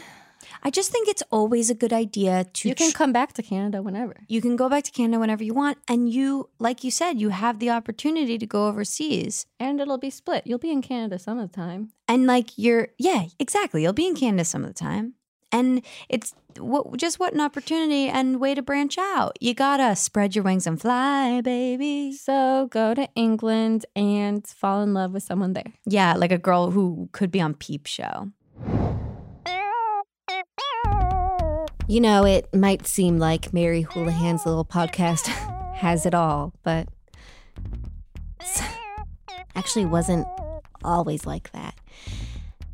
I 0.62 0.70
just 0.70 0.90
think 0.90 1.08
it's 1.08 1.22
always 1.30 1.70
a 1.70 1.74
good 1.74 1.92
idea 1.92 2.44
to 2.44 2.68
you 2.68 2.74
can 2.74 2.90
tr- 2.90 2.96
come 2.96 3.12
back 3.12 3.32
to 3.34 3.42
Canada 3.42 3.82
whenever. 3.82 4.16
you 4.28 4.40
can 4.40 4.56
go 4.56 4.68
back 4.68 4.84
to 4.84 4.90
Canada 4.90 5.18
whenever 5.18 5.44
you 5.44 5.54
want 5.54 5.78
and 5.88 6.12
you 6.12 6.48
like 6.58 6.84
you 6.84 6.90
said 6.90 7.20
you 7.20 7.30
have 7.30 7.58
the 7.58 7.70
opportunity 7.70 8.38
to 8.38 8.46
go 8.46 8.66
overseas. 8.68 9.46
And 9.58 9.80
it'll 9.80 9.98
be 9.98 10.10
split. 10.10 10.46
You'll 10.46 10.58
be 10.58 10.70
in 10.70 10.82
Canada 10.82 11.18
some 11.18 11.38
of 11.38 11.50
the 11.50 11.54
time. 11.54 11.90
And 12.08 12.26
like 12.26 12.50
you're 12.56 12.88
yeah, 12.98 13.24
exactly. 13.38 13.82
You'll 13.82 13.92
be 13.92 14.06
in 14.06 14.14
Canada 14.14 14.44
some 14.44 14.62
of 14.62 14.68
the 14.68 14.74
time. 14.74 15.14
And 15.52 15.82
it's 16.08 16.34
what 16.58 16.96
just 16.96 17.20
what 17.20 17.32
an 17.32 17.40
opportunity 17.40 18.08
and 18.08 18.40
way 18.40 18.54
to 18.54 18.62
branch 18.62 18.98
out. 18.98 19.36
You 19.40 19.54
got 19.54 19.76
to 19.76 19.94
spread 19.94 20.34
your 20.34 20.42
wings 20.42 20.66
and 20.66 20.80
fly, 20.80 21.40
baby. 21.42 22.12
So 22.12 22.68
go 22.70 22.92
to 22.94 23.08
England 23.14 23.86
and 23.94 24.44
fall 24.46 24.82
in 24.82 24.94
love 24.94 25.12
with 25.12 25.22
someone 25.22 25.52
there. 25.52 25.72
Yeah, 25.86 26.14
like 26.14 26.32
a 26.32 26.38
girl 26.38 26.72
who 26.72 27.08
could 27.12 27.30
be 27.30 27.40
on 27.40 27.54
Peep 27.54 27.86
Show. 27.86 28.30
You 31.86 32.00
know, 32.00 32.24
it 32.24 32.52
might 32.54 32.86
seem 32.86 33.18
like 33.18 33.52
Mary 33.52 33.82
Houlihan's 33.82 34.46
little 34.46 34.64
podcast 34.64 35.26
has 35.74 36.06
it 36.06 36.14
all, 36.14 36.54
but 36.62 36.88
actually 39.54 39.84
wasn't 39.84 40.26
always 40.82 41.26
like 41.26 41.52
that. 41.52 41.74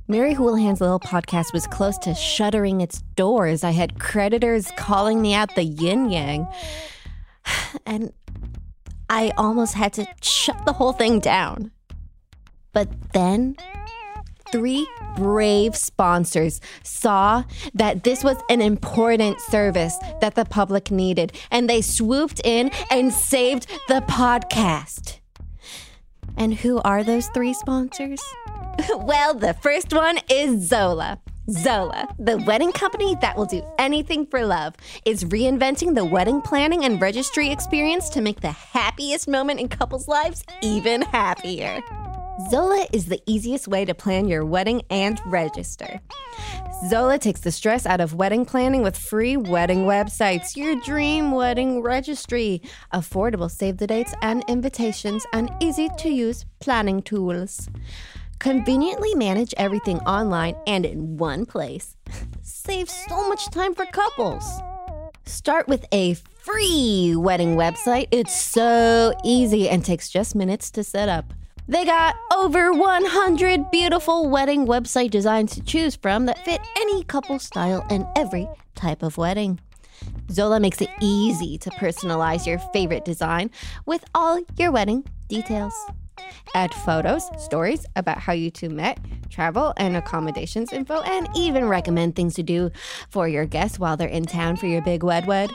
Mary 0.07 0.35
Houlihan's 0.35 0.81
little 0.81 1.01
podcast 1.01 1.53
was 1.53 1.67
close 1.67 1.99
to 1.99 2.15
shuttering 2.15 2.81
its 2.81 3.03
doors. 3.17 3.63
I 3.65 3.71
had 3.71 3.99
creditors 3.99 4.71
calling 4.77 5.21
me 5.21 5.35
out 5.35 5.55
the 5.55 5.65
yin 5.65 6.11
yang. 6.11 6.49
And 7.87 8.13
I 9.09 9.33
almost 9.37 9.75
had 9.75 9.93
to 9.95 10.07
shut 10.23 10.65
the 10.67 10.73
whole 10.73 10.93
thing 10.93 11.19
down. 11.19 11.73
But 12.73 12.89
then 13.13 13.57
three 14.53 14.89
brave 15.17 15.77
sponsors 15.77 16.61
saw 16.83 17.45
that 17.75 18.05
this 18.05 18.25
was 18.25 18.37
an 18.49 18.61
important 18.61 19.41
service 19.41 19.97
that 20.21 20.35
the 20.35 20.45
public 20.45 20.91
needed, 20.91 21.33
and 21.51 21.69
they 21.69 21.81
swooped 21.81 22.41
in 22.45 22.71
and 22.91 23.13
saved 23.13 23.67
the 23.89 24.03
podcast. 24.09 25.19
And 26.37 26.55
who 26.55 26.81
are 26.83 27.03
those 27.05 27.29
three 27.29 27.53
sponsors? 27.53 28.21
well, 28.97 29.35
the 29.35 29.55
first 29.55 29.93
one 29.93 30.19
is 30.31 30.69
Zola. 30.69 31.21
Zola, 31.51 32.07
the 32.19 32.39
wedding 32.47 32.71
company 32.71 33.17
that 33.21 33.37
will 33.37 33.47
do 33.47 33.63
anything 33.79 34.25
for 34.27 34.45
love, 34.47 34.75
is 35.05 35.25
reinventing 35.25 35.95
the 35.95 36.05
wedding 36.05 36.41
planning 36.41 36.85
and 36.85 37.01
registry 37.01 37.51
experience 37.51 38.09
to 38.11 38.21
make 38.21 38.41
the 38.41 38.53
happiest 38.53 39.27
moment 39.27 39.59
in 39.59 39.69
couples' 39.69 40.07
lives 40.07 40.45
even 40.63 41.03
happier. 41.03 41.83
Zola 42.49 42.87
is 42.93 43.07
the 43.07 43.21
easiest 43.27 43.69
way 43.69 43.85
to 43.85 43.95
plan 43.95 44.29
your 44.29 44.45
wedding 44.45 44.83
and 44.89 45.21
register. 45.27 46.01
Zola 46.89 47.19
takes 47.19 47.41
the 47.41 47.51
stress 47.51 47.87
out 47.87 48.01
of 48.01 48.15
wedding 48.15 48.45
planning 48.45 48.83
with 48.83 48.97
free 48.97 49.37
wedding 49.37 49.85
websites, 49.85 50.57
your 50.57 50.77
dream 50.77 51.33
wedding 51.33 51.83
registry, 51.83 52.63
affordable 52.95 53.51
save 53.51 53.77
the 53.79 53.87
dates 53.87 54.15
and 54.23 54.45
invitations, 54.49 55.27
and 55.33 55.51
easy 55.61 55.89
to 55.99 56.09
use 56.09 56.47
planning 56.61 57.03
tools. 57.03 57.69
Conveniently 58.39 59.15
manage 59.15 59.53
everything 59.57 59.99
online 60.01 60.57
and 60.67 60.87
in 60.87 61.19
one 61.19 61.45
place. 61.45 61.97
Save 62.43 62.89
so 62.89 63.29
much 63.29 63.51
time 63.51 63.75
for 63.75 63.85
couples. 63.87 64.45
Start 65.27 65.69
with 65.69 65.85
a 65.93 66.15
free 66.15 67.15
wedding 67.17 67.57
website. 67.57 68.09
It's 68.11 68.41
so 68.41 69.15
easy 69.25 69.69
and 69.69 69.85
takes 69.85 70.09
just 70.09 70.35
minutes 70.35 70.71
to 70.71 70.83
set 70.83 71.09
up. 71.09 71.35
They 71.71 71.85
got 71.85 72.17
over 72.33 72.73
100 72.73 73.71
beautiful 73.71 74.29
wedding 74.29 74.67
website 74.67 75.13
designs 75.13 75.55
to 75.55 75.63
choose 75.63 75.95
from 75.95 76.27
that 76.27 76.45
fit 76.45 76.61
any 76.77 77.05
couple 77.05 77.39
style 77.39 77.87
and 77.89 78.05
every 78.17 78.49
type 78.75 79.05
of 79.05 79.17
wedding. 79.17 79.61
Zola 80.33 80.59
makes 80.59 80.81
it 80.81 80.89
easy 81.01 81.59
to 81.59 81.71
personalize 81.71 82.45
your 82.45 82.59
favorite 82.73 83.05
design 83.05 83.53
with 83.87 84.05
all 84.17 84.41
your 84.59 84.73
wedding 84.73 85.05
details. 85.29 85.73
Add 86.55 86.75
photos, 86.75 87.29
stories 87.39 87.87
about 87.97 88.19
how 88.19 88.33
you 88.33 88.51
two 88.51 88.69
met, 88.69 88.99
travel 89.31 89.73
and 89.77 89.97
accommodations 89.97 90.73
info, 90.73 91.01
and 91.03 91.29
even 91.37 91.67
recommend 91.67 92.17
things 92.17 92.35
to 92.35 92.43
do 92.43 92.71
for 93.09 93.29
your 93.29 93.47
guests 93.47 93.79
while 93.79 93.97
they're 93.97 94.09
in 94.09 94.25
town 94.25 94.57
for 94.57 94.67
your 94.67 94.83
big 94.83 95.03
wed 95.03 95.27
wed. 95.27 95.51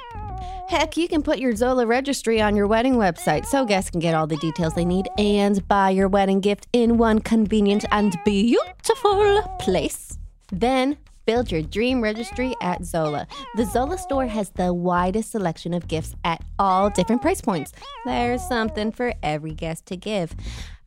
Heck, 0.67 0.97
you 0.97 1.07
can 1.07 1.21
put 1.21 1.37
your 1.37 1.55
Zola 1.55 1.85
registry 1.85 2.41
on 2.41 2.55
your 2.55 2.67
wedding 2.67 2.95
website 2.95 3.45
so 3.45 3.65
guests 3.65 3.91
can 3.91 3.99
get 3.99 4.15
all 4.15 4.25
the 4.25 4.37
details 4.37 4.73
they 4.73 4.85
need 4.85 5.07
and 5.17 5.65
buy 5.67 5.91
your 5.91 6.07
wedding 6.07 6.39
gift 6.39 6.67
in 6.73 6.97
one 6.97 7.19
convenient 7.19 7.85
and 7.91 8.17
beautiful 8.25 9.41
place. 9.59 10.17
Then 10.51 10.97
build 11.25 11.51
your 11.51 11.61
dream 11.61 12.01
registry 12.01 12.55
at 12.61 12.83
Zola. 12.83 13.27
The 13.55 13.65
Zola 13.65 13.97
store 13.97 14.27
has 14.27 14.49
the 14.51 14.73
widest 14.73 15.31
selection 15.31 15.73
of 15.73 15.87
gifts 15.87 16.15
at 16.23 16.43
all 16.59 16.89
different 16.89 17.21
price 17.21 17.41
points. 17.41 17.73
There's 18.05 18.45
something 18.47 18.91
for 18.91 19.13
every 19.23 19.53
guest 19.53 19.85
to 19.87 19.97
give. 19.97 20.35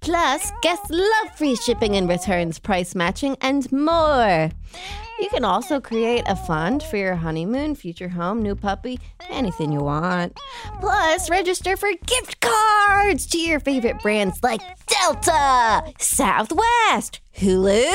Plus, 0.00 0.52
guests 0.62 0.90
love 0.90 1.36
free 1.36 1.56
shipping 1.56 1.96
and 1.96 2.08
returns, 2.08 2.58
price 2.58 2.94
matching, 2.94 3.36
and 3.40 3.70
more. 3.72 4.50
You 5.18 5.28
can 5.30 5.44
also 5.44 5.80
create 5.80 6.22
a 6.28 6.36
fund 6.36 6.82
for 6.82 6.96
your 6.96 7.16
honeymoon, 7.16 7.74
future 7.74 8.08
home, 8.08 8.40
new 8.40 8.54
puppy, 8.54 9.00
anything 9.28 9.72
you 9.72 9.80
want. 9.80 10.38
Plus, 10.80 11.28
register 11.28 11.76
for 11.76 11.90
gift 12.06 12.40
cards 12.40 13.26
to 13.26 13.38
your 13.38 13.58
favorite 13.58 14.00
brands 14.00 14.38
like 14.44 14.60
Delta, 14.86 15.92
Southwest, 15.98 17.20
Hulu, 17.36 17.92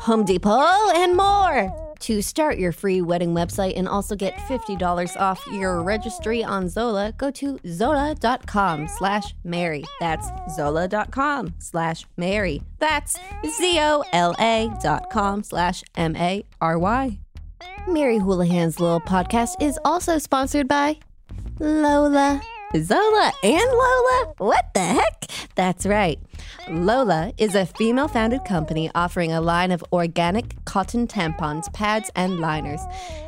Home 0.00 0.24
Depot, 0.24 0.90
and 0.94 1.16
more. 1.16 1.89
To 2.00 2.22
start 2.22 2.56
your 2.58 2.72
free 2.72 3.02
wedding 3.02 3.34
website 3.34 3.74
and 3.76 3.86
also 3.86 4.16
get 4.16 4.34
$50 4.48 5.20
off 5.20 5.46
your 5.52 5.82
registry 5.82 6.42
on 6.42 6.68
Zola, 6.68 7.12
go 7.18 7.30
to 7.32 7.58
zola.com 7.66 8.88
slash 8.88 9.34
Mary. 9.44 9.84
That's 10.00 10.26
zola.com 10.54 11.54
slash 11.58 12.06
Mary. 12.16 12.62
That's 12.78 13.18
Z-O-L-A 13.46 14.70
dot 14.82 15.10
com 15.10 15.42
slash 15.42 15.84
M-A-R-Y. 15.94 17.18
Mary 17.86 18.18
Houlihan's 18.18 18.80
Little 18.80 19.00
Podcast 19.00 19.60
is 19.60 19.78
also 19.84 20.16
sponsored 20.16 20.68
by 20.68 20.98
Lola. 21.58 22.40
Zola 22.76 23.32
and 23.42 23.70
Lola? 23.72 24.34
What 24.38 24.72
the 24.74 24.80
heck? 24.80 25.26
That's 25.56 25.84
right. 25.86 26.20
Lola 26.68 27.32
is 27.36 27.56
a 27.56 27.66
female 27.66 28.06
founded 28.06 28.44
company 28.44 28.88
offering 28.94 29.32
a 29.32 29.40
line 29.40 29.72
of 29.72 29.84
organic 29.92 30.64
cotton 30.66 31.08
tampons, 31.08 31.72
pads, 31.72 32.12
and 32.14 32.38
liners. 32.38 32.80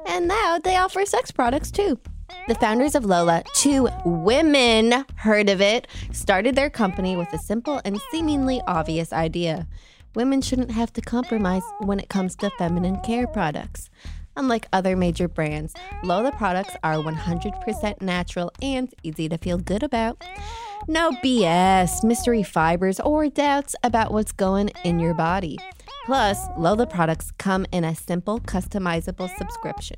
And 0.06 0.28
now 0.28 0.60
they 0.62 0.76
offer 0.76 1.04
sex 1.04 1.32
products 1.32 1.72
too. 1.72 1.98
The 2.46 2.54
founders 2.54 2.94
of 2.94 3.04
Lola, 3.04 3.42
two 3.54 3.88
women, 4.04 5.04
heard 5.16 5.48
of 5.48 5.60
it, 5.60 5.88
started 6.12 6.54
their 6.54 6.70
company 6.70 7.16
with 7.16 7.32
a 7.32 7.38
simple 7.38 7.80
and 7.84 8.00
seemingly 8.12 8.60
obvious 8.68 9.12
idea. 9.12 9.66
Women 10.14 10.40
shouldn't 10.40 10.70
have 10.70 10.92
to 10.92 11.00
compromise 11.00 11.62
when 11.80 11.98
it 11.98 12.08
comes 12.08 12.36
to 12.36 12.50
feminine 12.58 13.00
care 13.00 13.26
products. 13.26 13.90
Unlike 14.36 14.68
other 14.72 14.96
major 14.96 15.28
brands, 15.28 15.74
Lola 16.02 16.32
products 16.32 16.74
are 16.82 16.96
100% 16.96 18.00
natural 18.00 18.50
and 18.62 18.92
easy 19.02 19.28
to 19.28 19.38
feel 19.38 19.58
good 19.58 19.82
about. 19.82 20.22
No 20.88 21.10
BS, 21.24 22.02
mystery 22.02 22.42
fibers, 22.42 22.98
or 22.98 23.28
doubts 23.28 23.76
about 23.84 24.12
what's 24.12 24.32
going 24.32 24.70
in 24.84 24.98
your 24.98 25.14
body. 25.14 25.58
Plus, 26.04 26.46
Lola 26.58 26.86
products 26.86 27.30
come 27.38 27.64
in 27.70 27.84
a 27.84 27.94
simple, 27.94 28.40
customizable 28.40 29.34
subscription. 29.38 29.96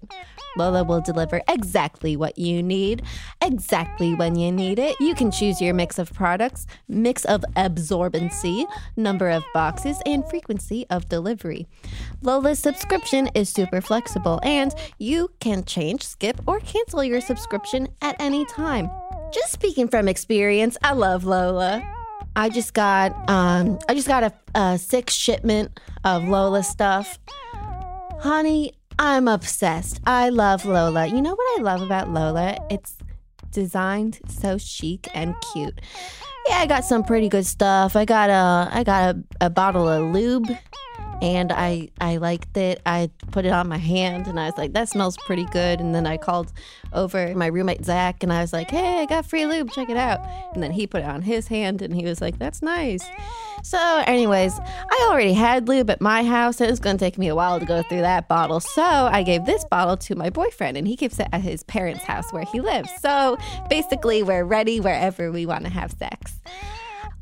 Lola 0.56 0.84
will 0.84 1.00
deliver 1.00 1.40
exactly 1.48 2.16
what 2.16 2.38
you 2.38 2.62
need, 2.62 3.02
exactly 3.42 4.14
when 4.14 4.36
you 4.36 4.52
need 4.52 4.78
it. 4.78 4.96
You 5.00 5.14
can 5.14 5.30
choose 5.30 5.60
your 5.60 5.72
mix 5.74 5.98
of 5.98 6.12
products, 6.12 6.66
mix 6.88 7.24
of 7.24 7.42
absorbency, 7.56 8.66
number 8.96 9.30
of 9.30 9.44
boxes, 9.54 9.96
and 10.04 10.28
frequency 10.28 10.86
of 10.90 11.08
delivery. 11.08 11.66
Lola's 12.22 12.58
subscription 12.58 13.28
is 13.34 13.48
super 13.48 13.80
flexible, 13.80 14.40
and 14.42 14.74
you 14.98 15.30
can 15.40 15.64
change, 15.64 16.02
skip, 16.02 16.40
or 16.46 16.60
cancel 16.60 17.02
your 17.02 17.20
subscription 17.20 17.88
at 18.02 18.14
any 18.20 18.44
time. 18.44 18.90
Just 19.32 19.52
speaking 19.52 19.88
from 19.88 20.06
experience, 20.06 20.76
I 20.82 20.92
love 20.92 21.24
Lola. 21.24 21.93
I 22.36 22.48
just 22.48 22.74
got 22.74 23.28
um 23.30 23.78
I 23.88 23.94
just 23.94 24.08
got 24.08 24.22
a, 24.22 24.32
a 24.54 24.78
six 24.78 25.14
shipment 25.14 25.78
of 26.04 26.24
Lola 26.28 26.62
stuff. 26.62 27.18
Honey, 28.20 28.72
I'm 28.98 29.28
obsessed. 29.28 30.00
I 30.06 30.30
love 30.30 30.64
Lola. 30.64 31.06
You 31.06 31.20
know 31.20 31.34
what 31.34 31.60
I 31.60 31.62
love 31.62 31.82
about 31.82 32.10
Lola? 32.10 32.56
It's 32.70 32.96
designed 33.50 34.18
so 34.28 34.58
chic 34.58 35.08
and 35.14 35.34
cute. 35.52 35.80
Yeah, 36.48 36.56
I 36.56 36.66
got 36.66 36.84
some 36.84 37.04
pretty 37.04 37.28
good 37.28 37.46
stuff. 37.46 37.96
I 37.96 38.04
got 38.04 38.30
a 38.30 38.68
I 38.76 38.84
got 38.84 39.16
a, 39.16 39.24
a 39.46 39.50
bottle 39.50 39.88
of 39.88 40.12
lube 40.12 40.48
and 41.22 41.52
I 41.52 41.90
I 42.00 42.16
liked 42.18 42.56
it. 42.56 42.80
I 42.86 43.10
put 43.30 43.44
it 43.44 43.52
on 43.52 43.68
my 43.68 43.78
hand 43.78 44.26
and 44.26 44.38
I 44.38 44.46
was 44.46 44.58
like, 44.58 44.72
that 44.72 44.88
smells 44.88 45.16
pretty 45.18 45.46
good. 45.46 45.80
And 45.80 45.94
then 45.94 46.06
I 46.06 46.16
called 46.16 46.52
over 46.92 47.34
my 47.34 47.46
roommate 47.46 47.84
Zach 47.84 48.22
and 48.22 48.32
I 48.32 48.40
was 48.40 48.52
like, 48.52 48.70
hey, 48.70 49.00
I 49.00 49.06
got 49.06 49.26
free 49.26 49.46
lube, 49.46 49.70
check 49.72 49.88
it 49.88 49.96
out. 49.96 50.20
And 50.54 50.62
then 50.62 50.70
he 50.72 50.86
put 50.86 51.02
it 51.02 51.06
on 51.06 51.22
his 51.22 51.48
hand 51.48 51.82
and 51.82 51.94
he 51.94 52.04
was 52.04 52.20
like, 52.20 52.38
that's 52.38 52.62
nice. 52.62 53.04
So, 53.64 53.78
anyways, 54.06 54.52
I 54.58 55.08
already 55.10 55.32
had 55.32 55.68
lube 55.68 55.88
at 55.88 56.02
my 56.02 56.22
house. 56.22 56.60
It 56.60 56.68
was 56.68 56.80
going 56.80 56.98
to 56.98 57.04
take 57.04 57.16
me 57.16 57.28
a 57.28 57.34
while 57.34 57.58
to 57.58 57.64
go 57.64 57.82
through 57.82 58.02
that 58.02 58.28
bottle. 58.28 58.60
So, 58.60 58.82
I 58.82 59.22
gave 59.22 59.46
this 59.46 59.64
bottle 59.64 59.96
to 59.96 60.14
my 60.14 60.28
boyfriend, 60.28 60.76
and 60.76 60.86
he 60.86 60.96
keeps 60.96 61.18
it 61.18 61.28
at 61.32 61.40
his 61.40 61.62
parents' 61.62 62.04
house 62.04 62.30
where 62.30 62.44
he 62.44 62.60
lives. 62.60 62.90
So, 63.00 63.38
basically, 63.70 64.22
we're 64.22 64.44
ready 64.44 64.80
wherever 64.80 65.32
we 65.32 65.46
want 65.46 65.64
to 65.64 65.70
have 65.70 65.92
sex. 65.92 66.40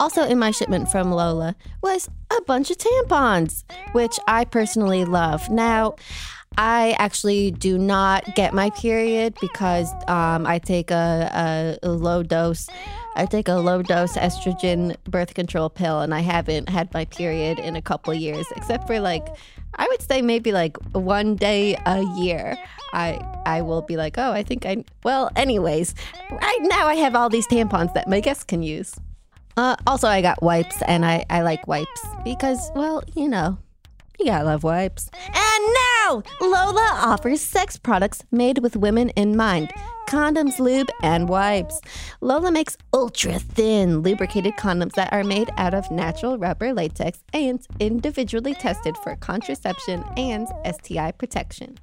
Also, 0.02 0.24
in 0.24 0.36
my 0.36 0.50
shipment 0.50 0.90
from 0.90 1.12
Lola 1.12 1.54
was 1.80 2.10
a 2.36 2.42
bunch 2.42 2.72
of 2.72 2.76
tampons, 2.76 3.62
which 3.92 4.18
I 4.26 4.44
personally 4.44 5.04
love. 5.04 5.48
Now, 5.48 5.94
I 6.58 6.96
actually 6.98 7.52
do 7.52 7.78
not 7.78 8.34
get 8.34 8.52
my 8.52 8.70
period 8.70 9.36
because 9.40 9.88
um, 10.08 10.44
I 10.44 10.58
take 10.58 10.90
a, 10.90 11.78
a, 11.80 11.88
low 11.88 12.24
dose. 12.24 12.68
I 13.14 13.26
take 13.26 13.46
a 13.46 13.54
low 13.54 13.80
dose 13.80 14.14
estrogen 14.14 14.96
birth 15.04 15.34
control 15.34 15.70
pill, 15.70 16.00
and 16.00 16.12
I 16.12 16.18
haven't 16.18 16.68
had 16.68 16.92
my 16.92 17.04
period 17.04 17.60
in 17.60 17.76
a 17.76 17.80
couple 17.80 18.12
years, 18.12 18.46
except 18.56 18.88
for 18.88 18.98
like 18.98 19.28
I 19.76 19.86
would 19.86 20.02
say 20.02 20.20
maybe 20.20 20.50
like 20.50 20.78
one 20.94 21.36
day 21.36 21.76
a 21.86 22.02
year. 22.16 22.58
I 22.92 23.20
I 23.46 23.62
will 23.62 23.82
be 23.82 23.96
like, 23.96 24.18
oh, 24.18 24.32
I 24.32 24.42
think 24.42 24.66
I. 24.66 24.82
Well, 25.04 25.30
anyways, 25.36 25.94
right 26.28 26.58
now 26.62 26.88
I 26.88 26.96
have 26.96 27.14
all 27.14 27.28
these 27.28 27.46
tampons 27.46 27.94
that 27.94 28.08
my 28.08 28.18
guests 28.18 28.42
can 28.42 28.64
use. 28.64 28.96
Uh, 29.56 29.76
also, 29.86 30.08
I 30.08 30.22
got 30.22 30.42
wipes, 30.42 30.80
and 30.86 31.04
I, 31.04 31.24
I 31.28 31.42
like 31.42 31.66
wipes 31.66 32.06
because, 32.24 32.70
well, 32.74 33.02
you 33.14 33.28
know, 33.28 33.58
you 34.18 34.26
gotta 34.26 34.44
love 34.44 34.62
wipes. 34.62 35.10
And 35.26 35.74
now, 36.06 36.22
Lola 36.40 37.00
offers 37.02 37.40
sex 37.40 37.76
products 37.76 38.24
made 38.30 38.58
with 38.58 38.76
women 38.76 39.10
in 39.10 39.36
mind 39.36 39.72
condoms, 40.08 40.58
lube, 40.58 40.90
and 41.02 41.26
wipes. 41.28 41.80
Lola 42.20 42.52
makes 42.52 42.76
ultra 42.92 43.38
thin 43.38 44.02
lubricated 44.02 44.54
condoms 44.56 44.92
that 44.92 45.10
are 45.10 45.24
made 45.24 45.50
out 45.56 45.72
of 45.72 45.90
natural 45.90 46.36
rubber 46.36 46.74
latex 46.74 47.22
and 47.32 47.66
individually 47.80 48.52
tested 48.52 48.94
for 48.98 49.16
contraception 49.16 50.04
and 50.18 50.48
STI 50.70 51.12
protection. 51.12 51.78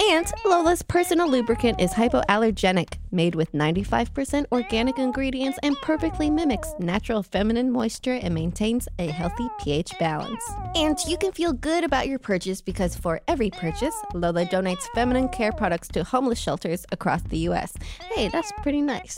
And 0.00 0.32
Lola's 0.44 0.82
personal 0.82 1.28
lubricant 1.28 1.80
is 1.80 1.92
hypoallergenic, 1.92 2.94
made 3.10 3.34
with 3.34 3.52
95% 3.52 4.46
organic 4.52 4.98
ingredients 4.98 5.58
and 5.62 5.76
perfectly 5.82 6.30
mimics 6.30 6.72
natural 6.78 7.22
feminine 7.22 7.72
moisture 7.72 8.14
and 8.14 8.32
maintains 8.32 8.88
a 8.98 9.08
healthy 9.08 9.48
pH 9.60 9.98
balance. 9.98 10.42
And 10.76 10.96
you 11.06 11.18
can 11.18 11.32
feel 11.32 11.52
good 11.52 11.82
about 11.82 12.06
your 12.06 12.20
purchase 12.20 12.60
because 12.60 12.94
for 12.94 13.20
every 13.26 13.50
purchase, 13.50 13.94
Lola 14.14 14.46
donates 14.46 14.86
feminine 14.94 15.28
care 15.28 15.52
products 15.52 15.88
to 15.88 16.04
homeless 16.04 16.38
shelters 16.38 16.86
across 16.92 17.22
the 17.22 17.38
US. 17.50 17.74
Hey, 18.12 18.28
that's 18.28 18.52
pretty 18.62 18.82
nice. 18.82 19.16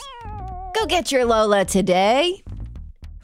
Go 0.75 0.87
get 0.87 1.13
your 1.13 1.27
Lola 1.27 1.65
today. 1.65 2.43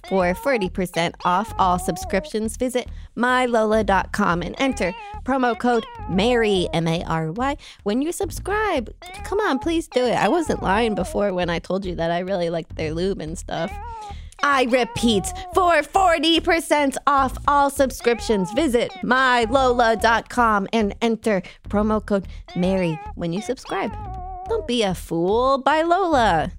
For 0.09 0.35
40% 0.35 1.15
off 1.25 1.53
all 1.59 1.81
subscriptions, 1.81 2.57
visit 2.57 2.89
mylola.com 3.17 4.43
and 4.43 4.55
enter 4.59 4.95
promo 5.25 5.59
code 5.59 5.85
MARY, 6.09 6.69
M 6.73 6.87
A 6.87 7.03
R 7.05 7.33
Y, 7.33 7.57
when 7.83 8.03
you 8.03 8.13
subscribe. 8.13 8.95
Come 9.25 9.41
on, 9.41 9.59
please 9.59 9.89
do 9.89 10.05
it. 10.05 10.15
I 10.15 10.29
wasn't 10.29 10.63
lying 10.63 10.95
before 10.95 11.35
when 11.35 11.51
I 11.51 11.59
told 11.59 11.85
you 11.85 11.97
that 11.97 12.13
I 12.13 12.21
really 12.21 12.51
liked 12.51 12.77
their 12.77 12.95
lube 12.95 13.21
and 13.21 13.37
stuff. 13.37 13.73
I 14.43 14.65
repeat, 14.71 15.27
for 15.55 15.73
40% 15.83 16.97
off 17.07 17.37
all 17.49 17.69
subscriptions, 17.69 18.53
visit 18.53 18.93
mylola.com 19.03 20.69
and 20.73 20.95
enter 21.03 21.43
promo 21.69 22.05
code 22.05 22.29
MARY 22.55 23.01
when 23.17 23.33
you 23.33 23.41
subscribe. 23.41 23.93
Don't 24.49 24.69
be 24.69 24.83
a 24.83 24.95
fool. 24.95 25.59
Buy 25.59 25.83
Lola. 25.83 26.53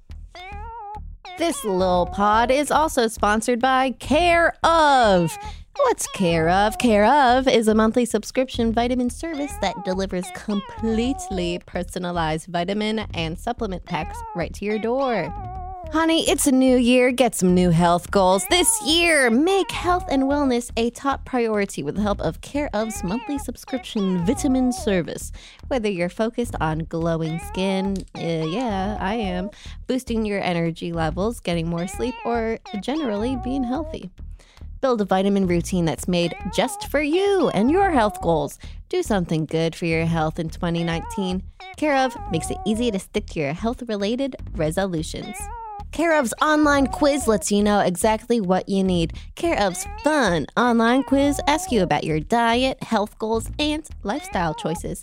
This 1.38 1.64
little 1.64 2.08
pod 2.08 2.50
is 2.50 2.72
also 2.72 3.08
sponsored 3.08 3.60
by 3.60 3.92
Care 3.92 4.56
of. 4.66 5.38
What's 5.76 6.08
Care 6.08 6.50
of? 6.50 6.80
Care 6.80 7.06
of 7.06 7.48
is 7.48 7.68
a 7.68 7.76
monthly 7.76 8.06
subscription 8.06 8.74
vitamin 8.74 9.12
service 9.12 9.54
that 9.62 9.86
delivers 9.86 10.26
completely 10.34 11.60
personalized 11.68 12.48
vitamin 12.48 13.06
and 13.14 13.38
supplement 13.38 13.86
packs 13.86 14.18
right 14.36 14.52
to 14.56 14.66
your 14.66 14.80
door. 14.80 15.57
Honey, 15.94 16.30
it's 16.30 16.48
a 16.48 16.52
new 16.52 16.76
year. 16.76 17.12
Get 17.12 17.34
some 17.34 17.56
new 17.56 17.70
health 17.70 18.12
goals. 18.12 18.46
This 18.50 18.82
year, 18.86 19.30
make 19.30 19.72
health 19.72 20.04
and 20.10 20.24
wellness 20.24 20.70
a 20.76 20.90
top 20.90 21.24
priority 21.24 21.82
with 21.82 21.96
the 21.96 22.02
help 22.02 22.20
of 22.20 22.42
Care 22.42 22.70
of's 22.74 23.06
monthly 23.06 23.40
subscription 23.40 24.26
vitamin 24.26 24.74
service. 24.74 25.32
Whether 25.70 25.90
you're 25.90 26.10
focused 26.10 26.56
on 26.60 26.80
glowing 26.80 27.40
skin, 27.40 27.96
uh, 28.16 28.46
yeah, 28.50 28.98
I 29.00 29.16
am, 29.16 29.50
boosting 29.88 30.26
your 30.26 30.42
energy 30.42 30.92
levels, 30.92 31.40
getting 31.40 31.70
more 31.70 31.88
sleep, 31.88 32.16
or 32.26 32.60
generally 32.82 33.38
being 33.38 33.64
healthy. 33.64 34.12
Build 34.82 35.00
a 35.00 35.06
vitamin 35.06 35.48
routine 35.48 35.86
that's 35.86 36.08
made 36.08 36.36
just 36.54 36.92
for 36.92 37.02
you 37.02 37.50
and 37.54 37.72
your 37.72 37.92
health 37.92 38.22
goals. 38.22 38.60
Do 38.90 39.02
something 39.02 39.46
good 39.46 39.74
for 39.74 39.86
your 39.86 40.06
health 40.06 40.38
in 40.38 40.50
2019. 40.50 41.44
Care 41.78 41.96
of 41.96 42.16
makes 42.30 42.52
it 42.52 42.58
easy 42.66 42.92
to 42.92 43.00
stick 43.00 43.28
to 43.28 43.40
your 43.40 43.54
health 43.54 43.84
related 43.88 44.36
resolutions. 44.54 45.38
Care 45.98 46.14
of's 46.14 46.32
online 46.44 46.86
quiz 46.86 47.28
lets 47.28 47.52
you 47.52 47.64
know 47.64 47.80
exactly 47.80 48.40
what 48.40 48.70
you 48.70 48.84
need. 48.84 49.14
Care 49.34 49.60
of's 49.60 49.88
fun 50.04 50.46
online 50.56 51.02
quiz 51.02 51.42
asks 51.48 51.72
you 51.72 51.82
about 51.82 52.04
your 52.04 52.20
diet, 52.20 52.78
health 52.84 53.18
goals, 53.18 53.50
and 53.58 53.84
lifestyle 54.04 54.54
choices. 54.54 55.02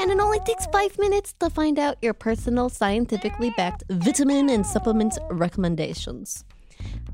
And 0.00 0.10
it 0.10 0.20
only 0.20 0.40
takes 0.40 0.66
five 0.66 0.98
minutes 0.98 1.32
to 1.40 1.48
find 1.48 1.78
out 1.78 1.96
your 2.02 2.12
personal, 2.12 2.68
scientifically 2.68 3.54
backed 3.56 3.84
vitamin 3.88 4.50
and 4.50 4.66
supplement 4.66 5.16
recommendations. 5.30 6.44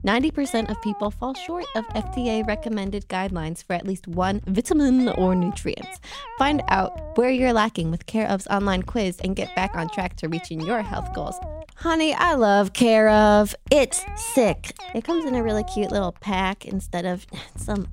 90% 0.05 0.69
of 0.69 0.83
people 0.83 1.13
fall 1.13 1.35
short 1.35 1.67
of 1.77 1.87
FDA 1.91 2.45
recommended 2.45 3.07
guidelines 3.09 3.63
for 3.63 3.75
at 3.75 3.87
least 3.87 4.09
one 4.09 4.41
vitamin 4.49 5.09
or 5.09 5.37
nutrient. 5.37 6.01
Find 6.37 6.63
out 6.67 7.17
where 7.17 7.31
you're 7.31 7.53
lacking 7.53 7.93
with 7.93 8.07
Care 8.07 8.29
of's 8.29 8.49
online 8.49 8.83
quiz 8.83 9.21
and 9.23 9.37
get 9.37 9.55
back 9.55 9.77
on 9.77 9.89
track 9.89 10.17
to 10.17 10.29
reaching 10.29 10.61
your 10.61 10.83
health 10.83 11.15
goals. 11.15 11.37
Honey, 11.81 12.13
I 12.13 12.35
love 12.35 12.75
Care 12.75 13.09
of. 13.09 13.57
It's 13.71 14.05
sick. 14.35 14.75
It 14.95 15.03
comes 15.03 15.25
in 15.25 15.35
a 15.35 15.43
really 15.43 15.65
cute 15.65 15.91
little 15.91 16.13
pack 16.13 16.67
instead 16.67 17.07
of 17.07 17.27
some 17.57 17.89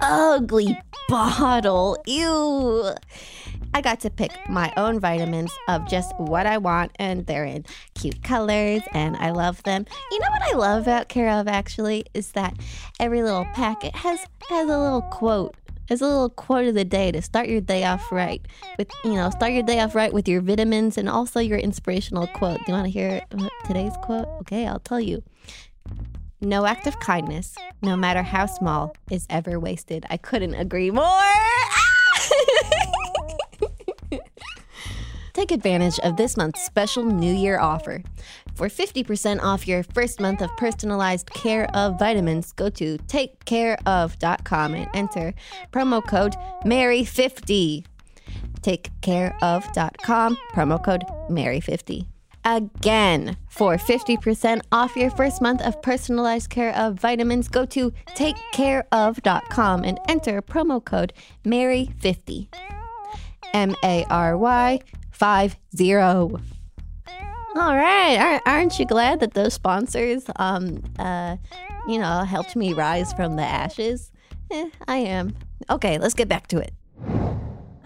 ugly 0.00 0.80
bottle. 1.06 1.98
Ew. 2.06 2.94
I 3.74 3.82
got 3.82 4.00
to 4.00 4.10
pick 4.10 4.32
my 4.48 4.72
own 4.78 5.00
vitamins 5.00 5.52
of 5.68 5.86
just 5.86 6.18
what 6.18 6.46
I 6.46 6.56
want, 6.56 6.92
and 6.96 7.26
they're 7.26 7.44
in 7.44 7.66
cute 7.94 8.22
colors, 8.22 8.80
and 8.92 9.18
I 9.18 9.32
love 9.32 9.62
them. 9.64 9.84
You 10.10 10.18
know 10.18 10.30
what 10.30 10.42
I 10.42 10.56
love 10.56 10.82
about 10.84 11.10
Care 11.10 11.28
of 11.28 11.46
actually 11.46 12.06
is 12.14 12.32
that 12.32 12.54
every 12.98 13.22
little 13.22 13.44
packet 13.52 13.94
has 13.96 14.20
has 14.48 14.68
a 14.68 14.78
little 14.78 15.02
quote. 15.02 15.54
Has 15.90 16.00
a 16.00 16.06
little 16.06 16.30
quote 16.30 16.68
of 16.68 16.74
the 16.74 16.84
day 16.84 17.10
to 17.10 17.20
start 17.20 17.48
your 17.48 17.60
day 17.60 17.82
off 17.82 18.12
right. 18.12 18.40
With 18.78 18.88
you 19.04 19.14
know, 19.14 19.28
start 19.30 19.52
your 19.52 19.64
day 19.64 19.80
off 19.80 19.96
right 19.96 20.12
with 20.12 20.28
your 20.28 20.40
vitamins 20.40 20.96
and 20.96 21.08
also 21.08 21.40
your 21.40 21.58
inspirational 21.58 22.28
quote. 22.28 22.58
Do 22.58 22.64
you 22.68 22.74
want 22.74 22.86
to 22.86 22.92
hear 22.92 23.22
today's 23.66 23.94
quote? 24.02 24.28
Okay, 24.42 24.68
I'll 24.68 24.78
tell 24.78 25.00
you. 25.00 25.20
No 26.40 26.64
act 26.64 26.86
of 26.86 27.00
kindness, 27.00 27.56
no 27.82 27.96
matter 27.96 28.22
how 28.22 28.46
small, 28.46 28.94
is 29.10 29.26
ever 29.28 29.58
wasted. 29.58 30.06
I 30.08 30.16
couldn't 30.16 30.54
agree 30.54 30.92
more. 30.92 31.04
Take 35.40 35.52
advantage 35.52 35.98
of 36.00 36.18
this 36.18 36.36
month's 36.36 36.62
special 36.62 37.02
New 37.02 37.32
Year 37.32 37.58
offer. 37.58 38.02
For 38.56 38.68
50% 38.68 39.40
off 39.40 39.66
your 39.66 39.82
first 39.82 40.20
month 40.20 40.42
of 40.42 40.54
personalized 40.58 41.30
care 41.30 41.64
of 41.74 41.98
vitamins, 41.98 42.52
go 42.52 42.68
to 42.68 42.98
takecareof.com 42.98 44.74
and 44.74 44.86
enter 44.92 45.32
promo 45.72 46.06
code 46.06 46.34
MARY50. 46.66 47.86
Takecareof.com, 48.60 50.36
promo 50.52 50.84
code 50.84 51.04
MARY50 51.30 52.04
again. 52.44 53.38
For 53.48 53.76
50% 53.76 54.60
off 54.72 54.94
your 54.94 55.10
first 55.10 55.40
month 55.40 55.62
of 55.62 55.80
personalized 55.80 56.50
care 56.50 56.76
of 56.76 56.96
vitamins, 57.00 57.48
go 57.48 57.64
to 57.64 57.92
takecareof.com 58.08 59.84
and 59.84 59.98
enter 60.06 60.42
promo 60.42 60.84
code 60.84 61.14
MARY50. 61.46 62.48
M 63.52 63.74
A 63.82 64.04
R 64.04 64.36
Y 64.36 64.78
50. 65.20 65.92
All 65.94 67.76
right. 67.76 68.16
Aren't- 68.18 68.42
Aren't 68.46 68.78
you 68.78 68.86
glad 68.86 69.20
that 69.20 69.34
those 69.34 69.54
sponsors, 69.54 70.24
um, 70.36 70.82
uh, 70.98 71.36
you 71.86 71.98
know, 71.98 72.20
helped 72.24 72.56
me 72.56 72.72
rise 72.72 73.12
from 73.12 73.36
the 73.36 73.42
ashes? 73.42 74.10
Eh, 74.50 74.68
I 74.88 74.96
am. 74.96 75.34
Okay, 75.68 75.98
let's 75.98 76.14
get 76.14 76.28
back 76.28 76.46
to 76.48 76.58
it. 76.58 76.72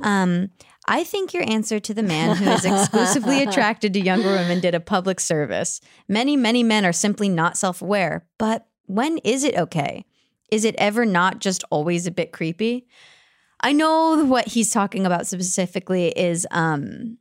Um, 0.02 0.50
I 0.86 1.02
think 1.02 1.32
your 1.32 1.42
answer 1.50 1.80
to 1.80 1.94
the 1.94 2.02
man 2.02 2.36
who 2.36 2.44
is 2.50 2.64
exclusively 2.64 3.42
attracted 3.46 3.94
to 3.94 4.00
younger 4.00 4.28
women 4.30 4.60
did 4.60 4.74
a 4.74 4.80
public 4.80 5.18
service. 5.18 5.80
Many, 6.08 6.36
many 6.36 6.62
men 6.62 6.84
are 6.84 6.92
simply 6.92 7.28
not 7.28 7.56
self 7.56 7.80
aware. 7.82 8.26
But 8.38 8.66
when 8.86 9.18
is 9.18 9.44
it 9.44 9.56
okay? 9.56 10.04
Is 10.50 10.64
it 10.64 10.74
ever 10.78 11.04
not 11.06 11.38
just 11.40 11.64
always 11.70 12.06
a 12.06 12.10
bit 12.10 12.32
creepy? 12.32 12.86
I 13.60 13.72
know 13.72 14.24
what 14.26 14.46
he's 14.48 14.70
talking 14.70 15.06
about 15.06 15.26
specifically 15.26 16.08
is 16.08 16.46
um 16.50 17.16